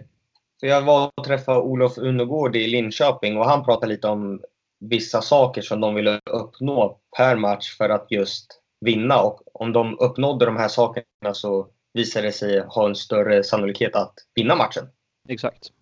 jag 0.60 0.82
var 0.82 1.10
och 1.16 1.24
träffade 1.24 1.60
Olof 1.60 1.98
Unegård 1.98 2.56
i 2.56 2.66
Linköping 2.66 3.36
och 3.36 3.44
han 3.44 3.64
pratade 3.64 3.92
lite 3.92 4.08
om 4.08 4.42
vissa 4.80 5.22
saker 5.22 5.62
som 5.62 5.80
de 5.80 5.94
ville 5.94 6.20
uppnå 6.30 6.98
per 7.16 7.36
match 7.36 7.76
för 7.76 7.88
att 7.88 8.06
just 8.10 8.60
vinna. 8.80 9.22
Och 9.22 9.62
om 9.62 9.72
de 9.72 9.98
uppnådde 9.98 10.46
de 10.46 10.56
här 10.56 10.68
sakerna 10.68 11.34
så 11.34 11.68
visade 11.92 12.26
det 12.26 12.32
sig 12.32 12.60
ha 12.60 12.88
en 12.88 12.94
större 12.94 13.44
sannolikhet 13.44 13.94
att 13.94 14.14
vinna 14.34 14.56
matchen. 14.56 14.84
Exakt. 15.28 15.72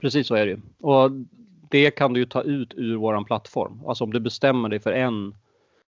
Precis 0.00 0.26
så 0.26 0.34
är 0.34 0.46
det 0.46 0.52
ju. 0.52 0.60
Och 0.80 1.10
det 1.70 1.90
kan 1.90 2.12
du 2.12 2.20
ju 2.20 2.26
ta 2.26 2.42
ut 2.42 2.74
ur 2.74 2.96
våran 2.96 3.24
plattform. 3.24 3.82
Alltså 3.86 4.04
om 4.04 4.12
du 4.12 4.20
bestämmer 4.20 4.68
dig 4.68 4.80
för 4.80 4.92
en 4.92 5.34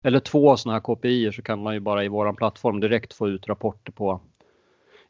eller 0.03 0.21
två 0.21 0.57
sådana 0.57 0.75
här 0.75 0.81
KPI 0.81 1.33
så 1.33 1.43
kan 1.43 1.63
man 1.63 1.75
ju 1.75 1.81
bara 1.81 2.05
i 2.05 2.09
våran 2.09 2.37
plattform 2.37 2.81
direkt 2.81 3.13
få 3.13 3.29
ut 3.29 3.49
rapporter 3.49 3.93
på 3.93 4.21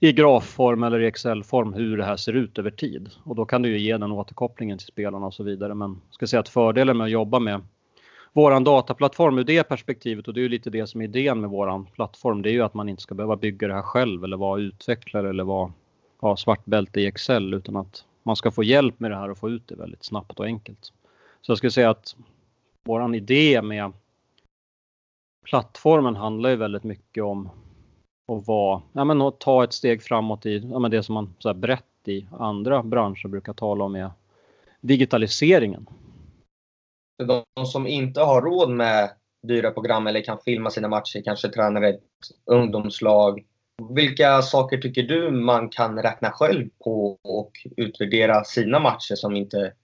i 0.01 0.13
grafform 0.13 0.83
eller 0.83 1.01
i 1.01 1.07
Excel-form 1.07 1.73
hur 1.73 1.97
det 1.97 2.05
här 2.05 2.17
ser 2.17 2.33
ut 2.33 2.59
över 2.59 2.71
tid. 2.71 3.11
Och 3.25 3.37
då 3.37 3.45
kan 3.45 3.63
du 3.63 3.69
ju 3.69 3.79
ge 3.79 3.97
den 3.97 4.13
återkopplingen 4.13 4.79
till 4.79 4.87
spelarna 4.87 5.27
och 5.27 5.35
så 5.35 5.43
vidare. 5.43 5.75
Men 5.75 5.91
jag 5.91 6.15
ska 6.15 6.27
säga 6.27 6.41
att 6.41 6.49
fördelen 6.49 6.97
med 6.97 7.05
att 7.05 7.11
jobba 7.11 7.39
med 7.39 7.61
våran 8.33 8.65
dataplattform 8.65 9.39
ur 9.39 9.45
det 9.45 9.63
perspektivet 9.63 10.29
och 10.29 10.35
det 10.35 10.41
är 10.41 10.43
ju 10.43 10.49
lite 10.49 10.71
det 10.71 10.87
som 10.87 11.01
är 11.01 11.05
idén 11.05 11.41
med 11.41 11.51
våran 11.51 11.87
plattform. 11.87 12.43
Det 12.43 12.51
är 12.51 12.53
ju 12.53 12.63
att 12.63 12.75
man 12.75 12.89
inte 12.89 13.03
ska 13.03 13.15
behöva 13.15 13.37
bygga 13.37 13.69
det 13.69 13.75
här 13.75 13.83
själv 13.83 14.25
eller 14.25 14.37
vara 14.37 14.61
utvecklare 14.61 15.29
eller 15.29 15.45
vara 15.45 15.73
ha 16.21 16.37
svart 16.37 16.65
bälte 16.65 17.01
i 17.01 17.07
Excel 17.07 17.55
utan 17.55 17.77
att 17.77 18.05
man 18.23 18.37
ska 18.37 18.51
få 18.51 18.65
hjälp 18.65 19.01
med 19.01 19.11
det 19.11 19.17
här 19.17 19.31
och 19.31 19.39
få 19.39 19.51
ut 19.51 19.69
det 19.69 19.75
väldigt 19.75 20.05
snabbt 20.05 20.41
och 20.41 20.47
enkelt. 20.47 20.93
Så 21.41 21.51
jag 21.51 21.59
skulle 21.59 21.71
säga 21.71 21.91
att 21.91 22.17
våran 22.85 23.15
idé 23.15 23.63
med 23.63 23.93
plattformen 25.45 26.17
handlar 26.17 26.51
ju 26.51 26.57
väldigt 26.57 26.85
mycket 26.85 27.25
om 27.25 27.51
att 28.33 28.47
vara, 28.47 28.83
ja 28.93 29.05
men 29.05 29.23
att 29.23 29.41
ta 29.41 29.65
ett 29.65 29.73
steg 29.73 30.03
framåt 30.03 30.47
i 30.47 30.59
ja 30.59 30.79
men 30.79 30.91
det 30.91 31.03
som 31.03 31.15
man 31.15 31.35
så 31.39 31.49
här 31.49 31.55
brett 31.55 31.85
i 32.05 32.27
andra 32.31 32.83
branscher 32.83 33.29
brukar 33.29 33.53
tala 33.53 33.85
om 33.85 33.95
är 33.95 34.11
digitaliseringen. 34.81 35.87
För 37.21 37.27
de 37.57 37.67
som 37.67 37.87
inte 37.87 38.21
har 38.21 38.43
råd 38.43 38.71
med 38.71 39.11
dyra 39.43 39.71
program 39.71 40.07
eller 40.07 40.23
kan 40.23 40.39
filma 40.45 40.71
sina 40.71 40.89
matcher, 40.89 41.23
kanske 41.25 41.49
tränar 41.49 41.83
ett 41.83 42.01
ungdomslag. 42.45 43.45
Vilka 43.91 44.43
saker 44.43 44.79
tycker 44.79 45.03
du 45.03 45.31
man 45.31 45.69
kan 45.69 46.03
räkna 46.03 46.31
själv 46.31 46.69
på 46.85 47.19
och 47.23 47.53
utvärdera 47.77 48.45
sina 48.45 48.79
matcher 48.79 49.15
som 49.15 49.37
inte 49.37 49.59
är 49.59 49.75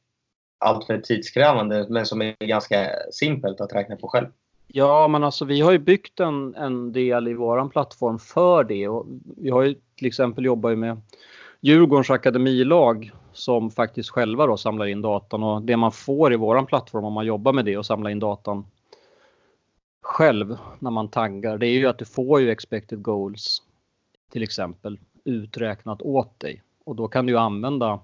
alltför 0.59 0.99
tidskrävande 0.99 1.87
men 1.88 2.07
som 2.07 2.23
är 2.23 2.47
ganska 2.47 2.90
simpelt 3.12 3.61
att 3.61 3.73
räkna 3.73 3.97
på 3.97 4.09
själv? 4.09 4.29
Ja, 4.66 5.09
men 5.09 5.24
alltså 5.24 5.44
vi 5.44 5.61
har 5.61 5.72
ju 5.72 5.79
byggt 5.79 6.20
en, 6.20 6.55
en 6.55 6.92
del 6.92 7.29
i 7.29 7.35
våran 7.35 7.70
plattform 7.70 8.18
för 8.18 8.64
det. 8.64 8.88
Och 8.88 9.07
vi 9.37 9.50
har 9.50 9.62
ju 9.62 9.74
till 9.96 10.07
exempel 10.07 10.44
jobbat 10.44 10.79
med 10.79 11.00
Djurgårdens 11.61 12.11
akademilag 12.11 13.12
som 13.33 13.70
faktiskt 13.70 14.11
själva 14.11 14.46
då 14.46 14.57
samlar 14.57 14.87
in 14.87 15.02
datan. 15.02 15.42
Och 15.42 15.62
det 15.62 15.76
man 15.76 15.92
får 15.92 16.33
i 16.33 16.37
våran 16.37 16.66
plattform 16.66 17.05
om 17.05 17.12
man 17.12 17.26
jobbar 17.26 17.52
med 17.52 17.64
det 17.64 17.76
och 17.76 17.87
samlar 17.87 18.11
in 18.11 18.18
datan 18.18 18.66
själv 20.02 20.59
när 20.79 20.90
man 20.90 21.09
taggar, 21.09 21.59
det 21.59 21.66
är 21.66 21.79
ju 21.79 21.87
att 21.87 21.98
du 21.98 22.05
får 22.05 22.40
ju 22.40 22.50
expected 22.50 23.02
goals 23.02 23.62
till 24.33 24.42
exempel 24.42 24.98
uträknat 25.24 26.02
åt 26.02 26.40
dig. 26.40 26.62
Och 26.85 26.96
då 26.96 27.09
kan 27.09 27.26
du 27.26 27.38
använda 27.38 28.00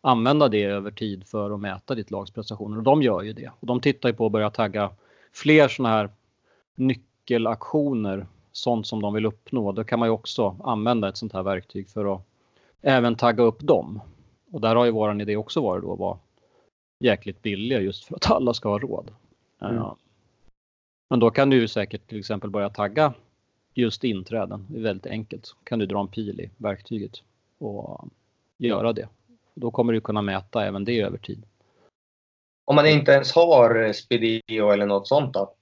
använda 0.00 0.48
det 0.48 0.62
över 0.62 0.90
tid 0.90 1.26
för 1.26 1.50
att 1.50 1.60
mäta 1.60 1.94
ditt 1.94 2.10
lags 2.10 2.30
prestationer. 2.30 2.76
Och 2.76 2.82
de 2.82 3.02
gör 3.02 3.22
ju 3.22 3.32
det. 3.32 3.50
Och 3.60 3.66
de 3.66 3.80
tittar 3.80 4.08
ju 4.08 4.14
på 4.14 4.26
att 4.26 4.32
börja 4.32 4.50
tagga 4.50 4.90
fler 5.32 5.68
sådana 5.68 5.94
här 5.94 6.10
nyckelaktioner, 6.74 8.26
sånt 8.52 8.86
som 8.86 9.02
de 9.02 9.14
vill 9.14 9.26
uppnå. 9.26 9.72
Då 9.72 9.84
kan 9.84 9.98
man 9.98 10.08
ju 10.08 10.12
också 10.12 10.56
använda 10.64 11.08
ett 11.08 11.16
sånt 11.16 11.32
här 11.32 11.42
verktyg 11.42 11.88
för 11.90 12.14
att 12.14 12.22
även 12.82 13.14
tagga 13.14 13.42
upp 13.42 13.60
dem. 13.60 14.00
Och 14.50 14.60
där 14.60 14.76
har 14.76 14.84
ju 14.84 14.90
våran 14.90 15.20
idé 15.20 15.36
också 15.36 15.60
varit 15.60 15.82
då 15.82 15.92
att 15.92 15.98
vara 15.98 16.18
jäkligt 16.98 17.42
billiga 17.42 17.80
just 17.80 18.04
för 18.04 18.16
att 18.16 18.30
alla 18.30 18.54
ska 18.54 18.68
ha 18.68 18.78
råd. 18.78 19.10
Mm. 19.60 19.84
Men 21.10 21.20
då 21.20 21.30
kan 21.30 21.50
du 21.50 21.56
ju 21.56 21.68
säkert 21.68 22.08
till 22.08 22.18
exempel 22.18 22.50
börja 22.50 22.70
tagga 22.70 23.14
just 23.74 24.04
inträden. 24.04 24.66
Det 24.68 24.78
är 24.78 24.82
väldigt 24.82 25.06
enkelt. 25.06 25.56
kan 25.64 25.78
du 25.78 25.86
dra 25.86 26.00
en 26.00 26.08
pil 26.08 26.40
i 26.40 26.50
verktyget 26.56 27.22
och 27.58 28.08
göra 28.58 28.92
det. 28.92 29.08
Då 29.54 29.70
kommer 29.70 29.92
du 29.92 30.00
kunna 30.00 30.22
mäta 30.22 30.66
även 30.66 30.84
det 30.84 31.00
över 31.00 31.18
tid. 31.18 31.42
Om 32.64 32.76
man 32.76 32.86
inte 32.86 33.12
ens 33.12 33.32
har 33.32 33.92
Spedio 33.92 34.70
eller 34.70 34.86
något 34.86 35.08
sånt 35.08 35.34
då? 35.34 35.54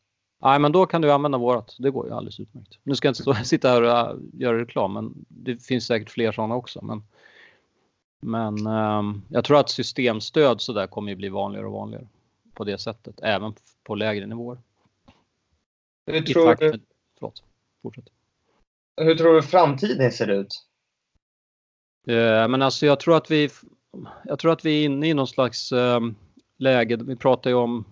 Nej, 0.42 0.58
men 0.58 0.72
då 0.72 0.86
kan 0.86 1.02
du 1.02 1.12
använda 1.12 1.38
vårat. 1.38 1.76
Det 1.78 1.90
går 1.90 2.06
ju 2.06 2.12
alldeles 2.14 2.40
utmärkt. 2.40 2.78
Nu 2.82 2.94
ska 2.94 3.08
jag 3.08 3.10
inte 3.10 3.22
stå, 3.22 3.34
sitta 3.44 3.68
här 3.68 3.82
och 3.82 3.90
äh, 3.90 4.16
göra 4.32 4.58
reklam, 4.58 4.92
men 4.92 5.14
det 5.28 5.64
finns 5.64 5.86
säkert 5.86 6.10
fler 6.10 6.32
sådana 6.32 6.54
också. 6.54 6.84
Men, 6.84 7.02
men 8.20 8.66
um, 8.66 9.22
jag 9.28 9.44
tror 9.44 9.58
att 9.60 9.70
systemstöd 9.70 10.60
så 10.60 10.72
där 10.72 10.86
kommer 10.86 11.10
ju 11.10 11.16
bli 11.16 11.28
vanligare 11.28 11.66
och 11.66 11.72
vanligare 11.72 12.08
på 12.54 12.64
det 12.64 12.78
sättet, 12.78 13.20
även 13.22 13.54
på 13.84 13.94
lägre 13.94 14.26
nivåer. 14.26 14.58
Hur 16.06 16.20
tror, 16.20 16.54
du, 16.54 16.70
med, 16.70 16.80
förlåt, 17.18 17.42
fortsätt. 17.82 18.08
hur 18.96 19.14
tror 19.14 19.34
du 19.34 19.42
framtiden 19.42 20.12
ser 20.12 20.28
ut? 20.28 20.66
Uh, 22.08 22.48
men 22.48 22.62
alltså 22.62 22.86
jag 22.86 23.00
tror 23.00 23.16
att 23.16 23.30
vi 23.30 23.50
jag 24.24 24.38
tror 24.38 24.52
att 24.52 24.64
vi 24.64 24.80
är 24.80 24.84
inne 24.84 25.08
i 25.08 25.14
någon 25.14 25.26
slags 25.26 25.72
um, 25.72 26.16
läge. 26.60 26.96
Vi 26.96 27.16
pratar 27.16 27.50
ju 27.50 27.56
om 27.56 27.84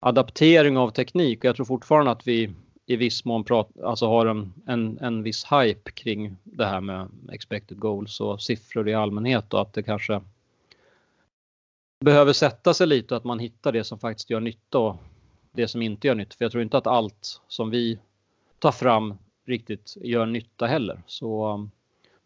adaptering 0.00 0.78
av 0.78 0.90
teknik 0.90 1.38
och 1.38 1.44
jag 1.44 1.56
tror 1.56 1.66
fortfarande 1.66 2.10
att 2.10 2.26
vi 2.26 2.50
i 2.86 2.96
viss 2.96 3.24
mån 3.24 3.44
pratar, 3.44 3.82
alltså 3.82 4.06
har 4.06 4.26
en, 4.26 4.52
en, 4.66 4.98
en 4.98 5.22
viss 5.22 5.46
hype 5.52 5.90
kring 5.90 6.36
det 6.44 6.66
här 6.66 6.80
med 6.80 7.08
expected 7.32 7.78
goals 7.78 8.20
och 8.20 8.42
siffror 8.42 8.88
i 8.88 8.94
allmänhet 8.94 9.54
och 9.54 9.60
att 9.60 9.72
det 9.72 9.82
kanske 9.82 10.20
behöver 12.04 12.32
sätta 12.32 12.74
sig 12.74 12.86
lite 12.86 13.14
och 13.14 13.18
att 13.18 13.24
man 13.24 13.38
hittar 13.38 13.72
det 13.72 13.84
som 13.84 13.98
faktiskt 13.98 14.30
gör 14.30 14.40
nytta 14.40 14.78
och 14.78 14.96
det 15.52 15.68
som 15.68 15.82
inte 15.82 16.06
gör 16.06 16.14
nytta. 16.14 16.36
För 16.38 16.44
jag 16.44 16.52
tror 16.52 16.62
inte 16.62 16.78
att 16.78 16.86
allt 16.86 17.40
som 17.48 17.70
vi 17.70 17.98
tar 18.58 18.72
fram 18.72 19.14
riktigt 19.46 19.96
gör 19.96 20.26
nytta 20.26 20.66
heller. 20.66 21.02
Så 21.06 21.52
um, 21.52 21.70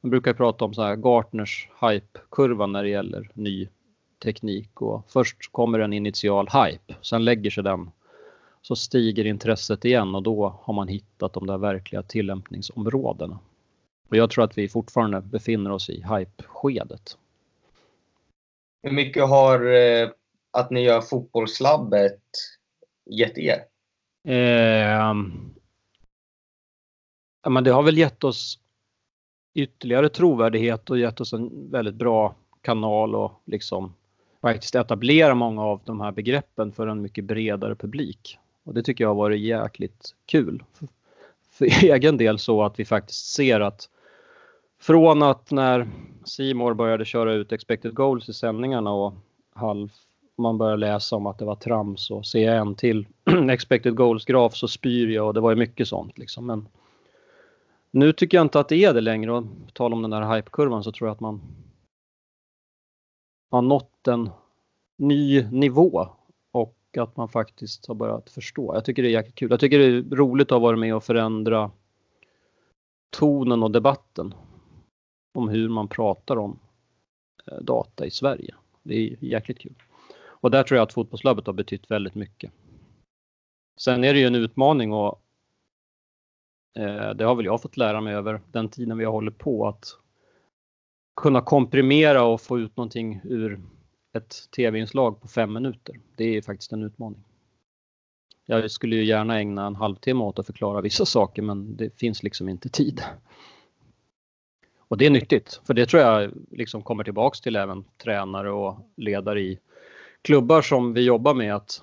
man 0.01 0.11
brukar 0.11 0.35
prata 0.35 0.65
om 0.65 0.75
så 0.75 0.83
här 0.83 0.97
Gartners 0.97 1.69
hype-kurva 1.81 2.67
när 2.67 2.83
det 2.83 2.89
gäller 2.89 3.31
ny 3.35 3.69
teknik 4.19 4.83
och 4.83 5.11
först 5.11 5.53
kommer 5.53 5.79
en 5.79 5.93
initial 5.93 6.49
hype, 6.49 6.95
sen 7.03 7.25
lägger 7.25 7.51
sig 7.51 7.65
den 7.65 7.91
så 8.63 8.77
stiger 8.77 9.25
intresset 9.25 9.85
igen 9.85 10.15
och 10.15 10.23
då 10.23 10.61
har 10.63 10.75
man 10.75 10.89
hittat 10.89 11.33
de 11.33 11.47
där 11.47 11.59
verkliga 11.59 12.03
tillämpningsområdena. 12.03 13.39
Och 14.09 14.17
jag 14.17 14.31
tror 14.31 14.45
att 14.45 14.59
vi 14.59 14.69
fortfarande 14.69 15.21
befinner 15.21 15.73
oss 15.73 15.91
i 15.91 16.03
hype-skedet. 16.03 17.19
Hur 18.83 18.91
mycket 18.91 19.29
har 19.29 19.75
eh, 19.75 20.11
att 20.51 20.71
ni 20.71 20.81
gör 20.81 21.01
fotbollslabbet 21.01 22.23
gett 23.11 23.39
er? 23.39 23.65
Eh, 24.29 25.15
ja, 27.43 27.51
men 27.51 27.65
det 27.65 27.71
har 27.71 27.83
väl 27.83 27.99
gett 27.99 28.25
oss 28.25 28.59
ytterligare 29.55 30.09
trovärdighet 30.09 30.91
och 30.91 30.99
gett 30.99 31.21
oss 31.21 31.33
en 31.33 31.71
väldigt 31.71 31.95
bra 31.95 32.35
kanal 32.61 33.15
och 33.15 33.43
liksom 33.45 33.95
faktiskt 34.41 34.75
etablera 34.75 35.35
många 35.35 35.63
av 35.63 35.81
de 35.85 36.01
här 36.01 36.13
begreppen 36.13 36.73
för 36.73 36.87
en 36.87 37.03
mycket 37.03 37.25
bredare 37.25 37.75
publik. 37.75 38.39
Och 38.65 38.75
det 38.75 38.83
tycker 38.83 39.05
jag 39.05 39.09
har 39.09 39.15
varit 39.15 39.41
jäkligt 39.41 40.15
kul. 40.27 40.65
För, 40.73 40.89
för 41.51 41.65
egen 41.85 42.17
del 42.17 42.39
så 42.39 42.63
att 42.63 42.81
vi 42.81 42.85
faktiskt 42.85 43.35
ser 43.35 43.61
att 43.61 43.89
från 44.81 45.23
att 45.23 45.51
när 45.51 45.89
Simor 46.25 46.75
började 46.75 47.05
köra 47.05 47.33
ut 47.33 47.53
expected 47.53 47.95
goals 47.95 48.29
i 48.29 48.33
sändningarna 48.33 48.93
och 48.93 49.15
halv, 49.55 49.89
man 50.39 50.59
började 50.59 50.77
läsa 50.77 51.17
om 51.17 51.27
att 51.27 51.39
det 51.39 51.45
var 51.45 51.55
trams 51.55 52.11
och 52.11 52.27
ser 52.27 52.53
jag 52.53 52.57
en 52.57 52.75
till 52.75 53.07
expected 53.51 53.95
goals-graf 53.95 54.55
så 54.55 54.69
spyr 54.69 55.09
jag 55.09 55.27
och 55.27 55.35
det 55.35 55.41
var 55.41 55.51
ju 55.51 55.57
mycket 55.57 55.89
sånt 55.89 56.19
liksom. 56.19 56.47
Men 56.47 56.69
nu 57.91 58.13
tycker 58.13 58.39
jag 58.39 58.45
inte 58.45 58.61
att 58.61 58.69
det 58.69 58.85
är 58.85 58.95
det 58.95 59.01
längre 59.01 59.33
och 59.33 59.43
på 59.43 59.73
tal 59.73 59.93
om 59.93 60.03
den 60.03 60.11
där 60.11 60.37
hypekurvan 60.37 60.85
så 60.85 60.93
tror 60.93 61.09
jag 61.09 61.15
att 61.15 61.21
man 61.21 61.41
har 63.51 63.63
nått 63.63 64.09
en 64.09 64.31
ny 64.97 65.43
nivå 65.51 66.09
och 66.53 66.77
att 66.99 67.17
man 67.17 67.29
faktiskt 67.29 67.87
har 67.87 67.95
börjat 67.95 68.31
förstå. 68.31 68.75
Jag 68.75 68.85
tycker 68.85 69.03
det 69.03 69.09
är 69.09 69.13
jäkligt 69.13 69.35
kul. 69.35 69.51
Jag 69.51 69.61
tycker 69.61 69.79
det 69.79 69.85
är 69.85 70.17
roligt 70.17 70.47
att 70.47 70.51
ha 70.51 70.59
varit 70.59 70.79
med 70.79 70.95
och 70.95 71.05
förändra 71.05 71.71
tonen 73.11 73.63
och 73.63 73.71
debatten 73.71 74.35
om 75.35 75.49
hur 75.49 75.69
man 75.69 75.89
pratar 75.89 76.37
om 76.37 76.59
eh, 77.47 77.59
data 77.59 78.07
i 78.07 78.11
Sverige. 78.11 78.55
Det 78.83 78.95
är 78.95 79.17
jäkligt 79.21 79.59
kul. 79.59 79.83
Och 80.19 80.51
där 80.51 80.63
tror 80.63 80.77
jag 80.77 80.83
att 80.83 80.93
fotbollslabbet 80.93 81.47
har 81.47 81.55
betytt 81.55 81.91
väldigt 81.91 82.15
mycket. 82.15 82.53
Sen 83.81 84.05
är 84.05 84.15
det 84.15 84.21
ju 84.21 84.27
en 84.27 84.35
utmaning 84.35 84.93
och 84.93 85.21
eh, 86.79 87.11
det 87.11 87.25
har 87.25 87.35
väl 87.35 87.45
jag 87.45 87.63
fått 87.63 87.77
lära 87.77 88.01
mig 88.01 88.15
över 88.15 88.41
den 88.53 88.69
tiden 88.69 88.99
vi 88.99 89.05
har 89.05 89.13
hållit 89.13 89.39
på 89.39 89.69
att 89.69 89.99
kunna 91.17 91.41
komprimera 91.41 92.25
och 92.25 92.41
få 92.41 92.59
ut 92.59 92.77
någonting 92.77 93.21
ur 93.25 93.61
ett 94.17 94.51
tv-inslag 94.57 95.21
på 95.21 95.29
fem 95.29 95.53
minuter. 95.53 96.01
Det 96.17 96.37
är 96.37 96.43
faktiskt 96.43 96.73
en 96.73 96.83
utmaning. 96.83 97.25
Jag 98.47 98.71
skulle 98.71 98.97
ju 98.97 99.05
gärna 99.05 99.39
ägna 99.39 99.67
en 99.67 99.77
halvtimme 99.77 100.25
åt 100.25 100.39
att 100.39 100.47
förklara 100.47 100.81
vissa 100.81 101.07
saker 101.07 101.43
men 101.43 101.77
det 101.77 101.99
finns 101.99 102.23
liksom 102.23 102.49
inte 102.49 102.69
tid. 102.69 103.03
Och 104.79 104.99
det 104.99 105.07
är 105.07 105.11
nyttigt, 105.11 105.61
för 105.65 105.75
det 105.75 105.87
tror 105.87 106.03
jag 106.03 106.33
liksom 106.51 106.83
kommer 106.83 107.05
tillbaks 107.05 107.41
till 107.41 107.57
även 107.57 107.85
tränare 107.97 108.53
och 108.53 108.79
ledare 108.97 109.41
i 109.41 109.59
klubbar 110.23 110.63
som 110.63 110.93
vi 110.93 111.01
jobbar 111.01 111.35
med 111.35 111.55
att 111.55 111.83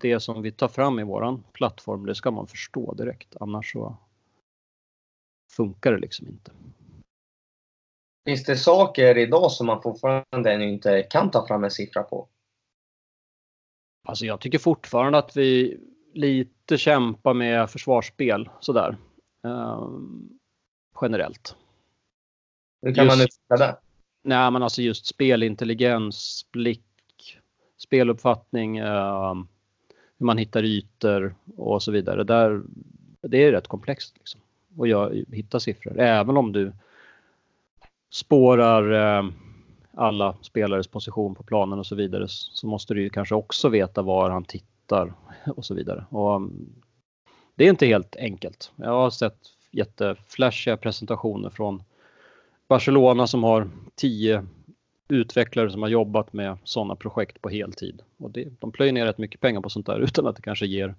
det 0.00 0.20
som 0.20 0.42
vi 0.42 0.52
tar 0.52 0.68
fram 0.68 0.98
i 0.98 1.04
våran 1.04 1.42
plattform, 1.52 2.06
det 2.06 2.14
ska 2.14 2.30
man 2.30 2.46
förstå 2.46 2.94
direkt. 2.94 3.36
Annars 3.40 3.72
så 3.72 3.96
funkar 5.50 5.92
det 5.92 5.98
liksom 5.98 6.28
inte. 6.28 6.52
Finns 8.24 8.44
det 8.44 8.56
saker 8.56 9.18
idag 9.18 9.52
som 9.52 9.66
man 9.66 9.82
fortfarande 9.82 10.64
inte 10.64 11.02
kan 11.02 11.30
ta 11.30 11.46
fram 11.46 11.64
en 11.64 11.70
siffra 11.70 12.02
på? 12.02 12.28
Alltså 14.04 14.26
jag 14.26 14.40
tycker 14.40 14.58
fortfarande 14.58 15.18
att 15.18 15.36
vi 15.36 15.80
lite 16.14 16.78
kämpar 16.78 17.34
med 17.34 17.70
försvarsspel 17.70 18.48
sådär. 18.60 18.96
Um, 19.42 20.38
generellt. 21.00 21.56
Hur 22.82 22.94
kan 22.94 23.04
just, 23.04 23.16
man 23.16 23.24
utveckla 23.24 23.66
det? 23.66 23.76
Nej 24.22 24.50
men 24.50 24.62
alltså 24.62 24.82
just 24.82 25.06
spelintelligens, 25.06 26.46
blick, 26.52 27.40
speluppfattning, 27.76 28.80
uh, 28.82 29.34
hur 30.18 30.26
man 30.26 30.38
hittar 30.38 30.62
ytor 30.64 31.34
och 31.56 31.82
så 31.82 31.92
vidare. 31.92 32.24
Där, 32.24 32.62
det 33.22 33.44
är 33.44 33.52
rätt 33.52 33.68
komplext 33.68 34.18
liksom. 34.18 34.40
Och 34.76 34.88
jag, 34.88 35.24
hitta 35.32 35.60
siffror. 35.60 36.00
Även 36.00 36.36
om 36.36 36.52
du 36.52 36.72
spårar 38.14 38.92
eh, 38.92 39.30
alla 39.94 40.36
spelares 40.42 40.88
position 40.88 41.34
på 41.34 41.42
planen 41.42 41.78
och 41.78 41.86
så 41.86 41.94
vidare 41.94 42.24
så 42.28 42.66
måste 42.66 42.94
du 42.94 43.02
ju 43.02 43.10
kanske 43.10 43.34
också 43.34 43.68
veta 43.68 44.02
var 44.02 44.30
han 44.30 44.44
tittar 44.44 45.12
och 45.56 45.64
så 45.64 45.74
vidare. 45.74 46.04
Och, 46.10 46.36
mm, 46.36 46.72
det 47.54 47.64
är 47.64 47.70
inte 47.70 47.86
helt 47.86 48.16
enkelt. 48.16 48.72
Jag 48.76 48.90
har 48.90 49.10
sett 49.10 49.38
jätteflashiga 49.70 50.76
presentationer 50.76 51.50
från 51.50 51.82
Barcelona 52.68 53.26
som 53.26 53.44
har 53.44 53.70
tio 53.94 54.46
utvecklare 55.08 55.70
som 55.70 55.82
har 55.82 55.88
jobbat 55.88 56.32
med 56.32 56.58
sådana 56.64 56.96
projekt 56.96 57.42
på 57.42 57.48
heltid. 57.48 58.02
Och 58.16 58.30
det, 58.30 58.60
de 58.60 58.72
plöjer 58.72 58.92
ner 58.92 59.06
rätt 59.06 59.18
mycket 59.18 59.40
pengar 59.40 59.60
på 59.60 59.70
sånt 59.70 59.86
där 59.86 59.98
utan 60.00 60.26
att 60.26 60.36
det 60.36 60.42
kanske 60.42 60.66
ger 60.66 60.94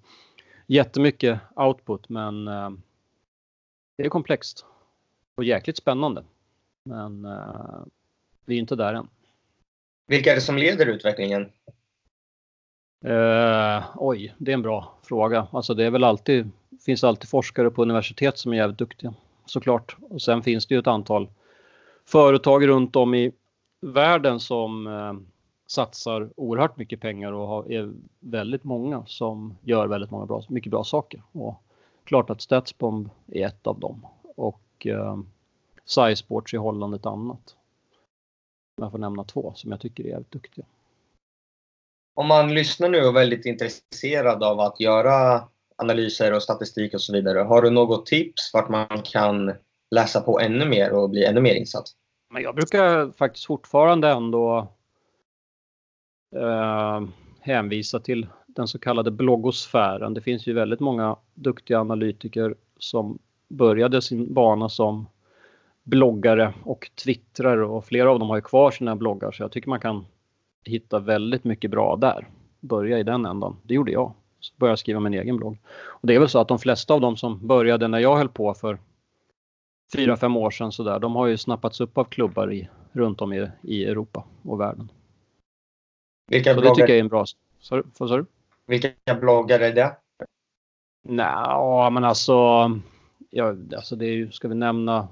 jättemycket 0.68 1.40
output 1.56 2.10
men 2.10 2.48
eh, 2.48 2.70
det 3.98 4.04
är 4.04 4.10
komplext 4.10 4.66
och 5.36 5.44
jäkligt 5.44 5.78
spännande. 5.78 6.24
Men 6.86 7.26
eh, 7.26 7.84
vi 8.46 8.56
är 8.56 8.60
inte 8.60 8.76
där 8.76 8.94
än. 8.94 9.08
Vilka 10.08 10.32
är 10.32 10.36
det 10.36 10.42
som 10.42 10.58
leder 10.58 10.86
utvecklingen? 10.86 11.52
Eh, 13.06 13.84
oj, 13.96 14.36
det 14.38 14.52
är 14.52 14.54
en 14.54 14.62
bra 14.62 14.94
fråga. 15.04 15.48
Alltså 15.52 15.74
det 15.74 15.86
är 15.86 15.92
väl 15.92 16.04
alltid, 16.04 16.52
finns 16.86 17.04
alltid 17.04 17.30
forskare 17.30 17.70
på 17.70 17.82
universitet 17.82 18.38
som 18.38 18.54
är 18.54 18.58
jävligt 18.58 18.80
duktiga 18.80 19.14
såklart. 19.46 19.96
Och 20.10 20.22
sen 20.22 20.44
finns 20.44 20.68
det 20.68 20.76
ju 20.76 20.80
ett 20.80 20.88
antal 20.88 21.30
företag 22.06 22.68
runt 22.68 22.96
om 22.96 23.16
i 23.16 23.32
världen 23.82 24.40
som 24.40 24.88
eh, 24.88 25.14
satsar 25.68 26.30
oerhört 26.36 26.78
mycket 26.78 27.02
pengar 27.02 27.32
och 27.32 27.48
har, 27.48 27.72
är 27.72 27.94
väldigt 28.20 28.64
många 28.64 29.06
som 29.06 29.58
gör 29.62 29.88
väldigt 29.88 30.12
många 30.12 30.26
bra, 30.26 30.44
mycket 30.50 30.72
bra 30.72 30.84
saker. 30.84 31.22
Och 31.32 31.64
klart 32.04 32.30
att 32.30 32.42
Statsbomb 32.42 33.10
är 33.28 33.48
ett 33.48 33.68
av 33.68 33.80
dem 33.80 34.08
och 34.36 34.88
eh, 34.88 35.18
SciSports 35.86 36.54
i 36.54 36.58
Holland 36.58 36.96
ett 36.96 37.06
annat. 37.06 37.56
Jag 38.82 38.92
får 38.92 38.98
nämna 38.98 39.24
två 39.24 39.54
som 39.56 39.72
jag 39.72 39.80
tycker 39.80 40.04
är 40.04 40.08
jävligt 40.08 40.32
duktiga. 40.32 40.66
Om 42.16 42.28
man 42.28 42.54
lyssnar 42.54 42.90
nu 42.90 43.02
och 43.02 43.08
är 43.08 43.12
väldigt 43.12 43.46
intresserad 43.46 44.44
av 44.44 44.60
att 44.60 44.80
göra 44.80 45.44
analyser 45.76 46.34
och 46.34 46.44
statistik 46.44 46.94
och 46.94 47.02
så 47.02 47.14
vidare. 47.14 47.40
Har 47.40 47.62
du 47.62 47.70
något 47.70 48.06
tips 48.06 48.54
vart 48.54 48.70
man 48.70 49.02
kan 49.04 49.54
läsa 49.92 50.22
på 50.22 50.40
ännu 50.40 50.66
mer 50.66 50.92
och 50.92 51.10
bli 51.10 51.26
ännu 51.26 51.42
mer 51.42 51.56
insatt? 51.56 51.86
Men 52.34 52.44
jag 52.44 52.56
brukar 52.56 53.12
faktiskt 53.12 53.46
fortfarande 53.46 54.10
ändå 54.10 54.68
eh, 56.36 57.02
hänvisa 57.40 58.00
till 58.00 58.28
den 58.48 58.68
så 58.68 58.80
kallade 58.80 59.12
bloggosfären. 59.12 60.14
Det 60.14 60.22
finns 60.22 60.48
ju 60.48 60.54
väldigt 60.54 60.80
många 60.80 61.18
duktiga 61.34 61.80
analytiker 61.80 62.56
som 62.78 63.20
började 63.48 64.02
sin 64.02 64.34
bana 64.34 64.70
som 64.70 65.08
bloggare 65.86 66.54
och 66.64 66.92
twittrare 67.04 67.66
och 67.66 67.86
flera 67.86 68.12
av 68.12 68.20
dem 68.20 68.30
har 68.30 68.36
ju 68.36 68.42
kvar 68.42 68.72
sina 68.72 68.96
bloggar 68.96 69.32
så 69.32 69.44
jag 69.44 69.52
tycker 69.52 69.70
man 69.70 69.80
kan 69.80 70.06
hitta 70.64 71.00
väldigt 71.00 71.44
mycket 71.44 71.72
bra 71.72 71.96
där. 71.96 72.28
Börja 72.60 73.00
i 73.00 73.04
den 73.04 73.26
ändan. 73.26 73.58
Det 73.64 73.74
gjorde 73.74 73.92
jag. 73.92 74.14
Så 74.40 74.54
började 74.58 74.78
skriva 74.78 75.00
min 75.00 75.14
egen 75.14 75.38
blogg. 75.38 75.58
Och 75.68 76.08
det 76.08 76.16
är 76.16 76.20
väl 76.20 76.30
så 76.30 76.40
att 76.40 76.48
de 76.48 76.60
flesta 76.60 76.94
av 76.94 77.02
dem 77.02 77.18
som 77.18 77.48
började 77.48 77.88
när 77.88 78.00
jag 78.00 78.18
höll 78.18 78.30
på 78.30 78.54
för 78.54 78.78
fyra, 79.96 80.18
fem 80.18 80.38
år 80.38 80.52
sedan 80.52 80.72
sådär, 80.72 81.00
de 81.00 81.16
har 81.16 81.28
ju 81.28 81.38
snappats 81.38 81.82
upp 81.82 81.98
av 81.98 82.04
klubbar 82.04 82.54
i, 82.54 82.70
runt 82.92 83.22
om 83.22 83.34
i, 83.34 83.50
i 83.62 83.86
Europa 83.86 84.24
och 84.44 84.60
världen. 84.60 84.92
Vilka 86.28 86.54
så 86.54 86.62
bloggar? 86.62 86.76
det 86.76 86.82
tycker 86.82 86.94
jag 86.94 86.98
är 86.98 87.04
en 87.04 87.08
bra... 87.08 87.26
Sorry, 87.60 87.84
vad 87.98 88.10
sa 88.10 88.18
du? 88.18 88.26
Vilka 88.66 89.16
bloggar 89.22 89.60
är 89.60 89.74
det? 89.74 89.98
Nej, 91.04 91.92
men 91.92 92.04
alltså... 92.04 92.34
Ja, 93.30 93.56
alltså 93.76 93.96
det 93.96 94.06
är 94.06 94.30
ska 94.32 94.48
vi 94.48 94.56
nämna 94.56 95.08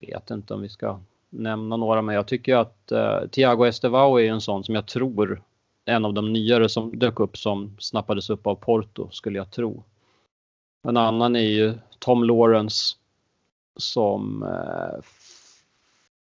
vet 0.00 0.30
inte 0.30 0.54
om 0.54 0.60
vi 0.60 0.68
ska 0.68 1.00
nämna 1.30 1.76
några, 1.76 2.02
men 2.02 2.14
jag 2.14 2.26
tycker 2.26 2.56
att 2.56 2.92
uh, 2.92 3.28
Thiago 3.28 3.64
Estevao 3.64 4.20
är 4.20 4.30
en 4.30 4.40
sån 4.40 4.64
som 4.64 4.74
jag 4.74 4.86
tror 4.86 5.42
en 5.84 6.04
av 6.04 6.14
de 6.14 6.32
nyare 6.32 6.68
som 6.68 6.98
dök 6.98 7.20
upp 7.20 7.36
som 7.36 7.76
snappades 7.78 8.30
upp 8.30 8.46
av 8.46 8.54
Porto, 8.54 9.10
skulle 9.10 9.38
jag 9.38 9.50
tro. 9.50 9.84
En 10.82 10.96
annan 10.96 11.36
är 11.36 11.40
ju 11.40 11.74
Tom 11.98 12.24
Lawrence 12.24 12.96
som 13.76 14.42
eh, 14.42 15.04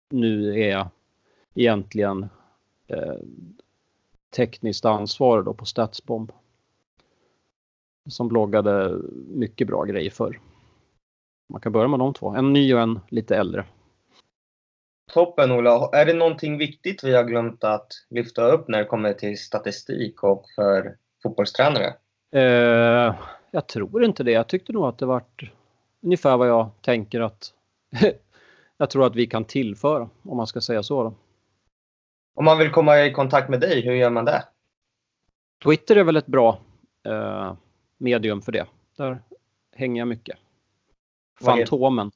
nu 0.10 0.62
är 0.62 0.88
egentligen 1.54 2.30
eh, 2.88 3.18
tekniskt 4.36 4.86
ansvarig 4.86 5.46
då 5.46 5.54
på 5.54 5.66
Statsbomb. 5.66 6.32
Som 8.10 8.28
bloggade 8.28 8.98
mycket 9.28 9.68
bra 9.68 9.84
grejer 9.84 10.12
förr. 10.12 10.40
Man 11.50 11.62
kan 11.62 11.72
börja 11.72 11.88
med 11.88 12.00
de 12.00 12.14
två, 12.14 12.30
en 12.30 12.54
ny 12.54 12.74
och 12.74 12.82
en 12.82 13.00
lite 13.10 13.36
äldre. 13.36 13.66
Toppen 15.14 15.52
Ola! 15.52 15.90
Är 15.94 16.06
det 16.06 16.14
någonting 16.14 16.58
viktigt 16.58 17.04
vi 17.04 17.16
har 17.16 17.24
glömt 17.24 17.64
att 17.64 17.88
lyfta 18.10 18.52
upp 18.52 18.68
när 18.68 18.78
det 18.78 18.86
kommer 18.86 19.14
till 19.14 19.38
statistik 19.38 20.24
och 20.24 20.46
för 20.56 20.98
fotbollstränare? 21.24 21.94
Eh, 22.32 23.16
jag 23.52 23.68
tror 23.68 24.04
inte 24.04 24.24
det. 24.24 24.32
Jag 24.32 24.48
tyckte 24.48 24.74
nog 24.74 24.86
att 24.86 24.98
det 24.98 25.06
vart 25.06 25.52
ungefär 26.02 26.38
vad 26.38 26.48
jag 26.48 26.70
tänker 26.82 27.22
att 27.22 27.54
jag 28.78 28.90
tror 28.90 29.06
att 29.06 29.16
vi 29.16 29.28
kan 29.28 29.46
tillföra, 29.46 30.10
om 30.24 30.38
man 30.38 30.48
ska 30.48 30.62
säga 30.62 30.84
så. 30.84 31.04
Då. 31.04 31.14
Om 32.36 32.46
man 32.46 32.58
vill 32.58 32.72
komma 32.72 33.02
i 33.02 33.12
kontakt 33.12 33.50
med 33.50 33.60
dig, 33.60 33.82
hur 33.82 33.94
gör 33.94 34.10
man 34.10 34.26
det? 34.26 34.44
Twitter 35.64 35.96
är 35.96 36.04
väl 36.04 36.18
ett 36.18 36.26
bra 36.26 36.60
eh, 37.06 37.54
medium 37.98 38.42
för 38.42 38.52
det. 38.52 38.66
Där 38.98 39.22
hänger 39.76 40.02
jag 40.02 40.08
mycket. 40.08 40.38
Fantomen. 41.42 42.12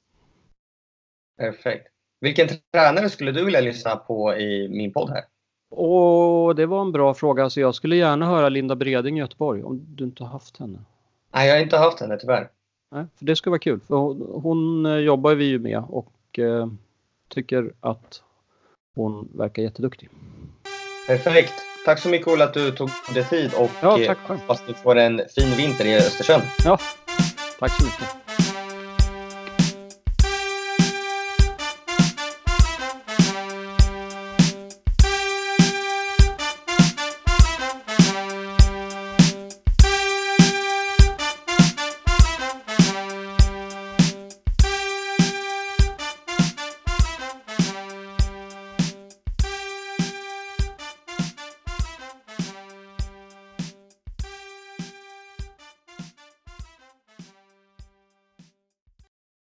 Perfekt. 1.37 1.87
Vilken 2.21 2.47
tränare 2.73 3.09
skulle 3.09 3.31
du 3.31 3.45
vilja 3.45 3.61
lyssna 3.61 3.95
på 3.95 4.33
i 4.33 4.69
min 4.69 4.93
podd 4.93 5.09
här? 5.09 5.23
Och 5.75 6.55
det 6.55 6.65
var 6.65 6.81
en 6.81 6.91
bra 6.91 7.13
fråga. 7.13 7.43
Alltså 7.43 7.59
jag 7.59 7.75
skulle 7.75 7.95
gärna 7.95 8.25
höra 8.25 8.49
Linda 8.49 8.75
Breding 8.75 9.17
i 9.17 9.19
Göteborg, 9.19 9.63
om 9.63 9.85
du 9.87 10.03
inte 10.03 10.23
har 10.23 10.29
haft 10.29 10.57
henne. 10.57 10.79
Nej, 11.33 11.47
jag 11.47 11.55
har 11.55 11.61
inte 11.61 11.77
haft 11.77 11.99
henne 11.99 12.17
tyvärr. 12.17 12.49
Nej, 12.91 13.05
för 13.17 13.25
det 13.25 13.35
skulle 13.35 13.51
vara 13.51 13.59
kul. 13.59 13.79
För 13.87 13.95
hon, 13.95 14.41
hon 14.43 14.85
eh, 14.85 14.95
jobbar 14.95 15.35
vi 15.35 15.45
ju 15.45 15.59
med 15.59 15.83
och 15.89 16.39
eh, 16.39 16.67
tycker 17.27 17.73
att 17.79 18.23
hon 18.95 19.29
verkar 19.33 19.63
jätteduktig. 19.63 20.09
Perfekt. 21.07 21.53
Tack 21.85 21.99
så 21.99 22.09
mycket 22.09 22.27
Ola 22.27 22.45
att 22.45 22.53
du 22.53 22.71
tog 22.71 22.89
dig 23.13 23.23
tid 23.23 23.51
och 23.57 23.71
ja, 23.81 23.97
tack 24.07 24.17
hoppas 24.27 24.63
du 24.67 24.73
får 24.73 24.95
en 24.95 25.21
fin 25.35 25.57
vinter 25.57 25.85
i 25.85 25.95
Östersund. 25.95 26.43
Ja, 26.65 26.77
tack 27.59 27.71
så 27.71 27.83
mycket. 27.85 28.22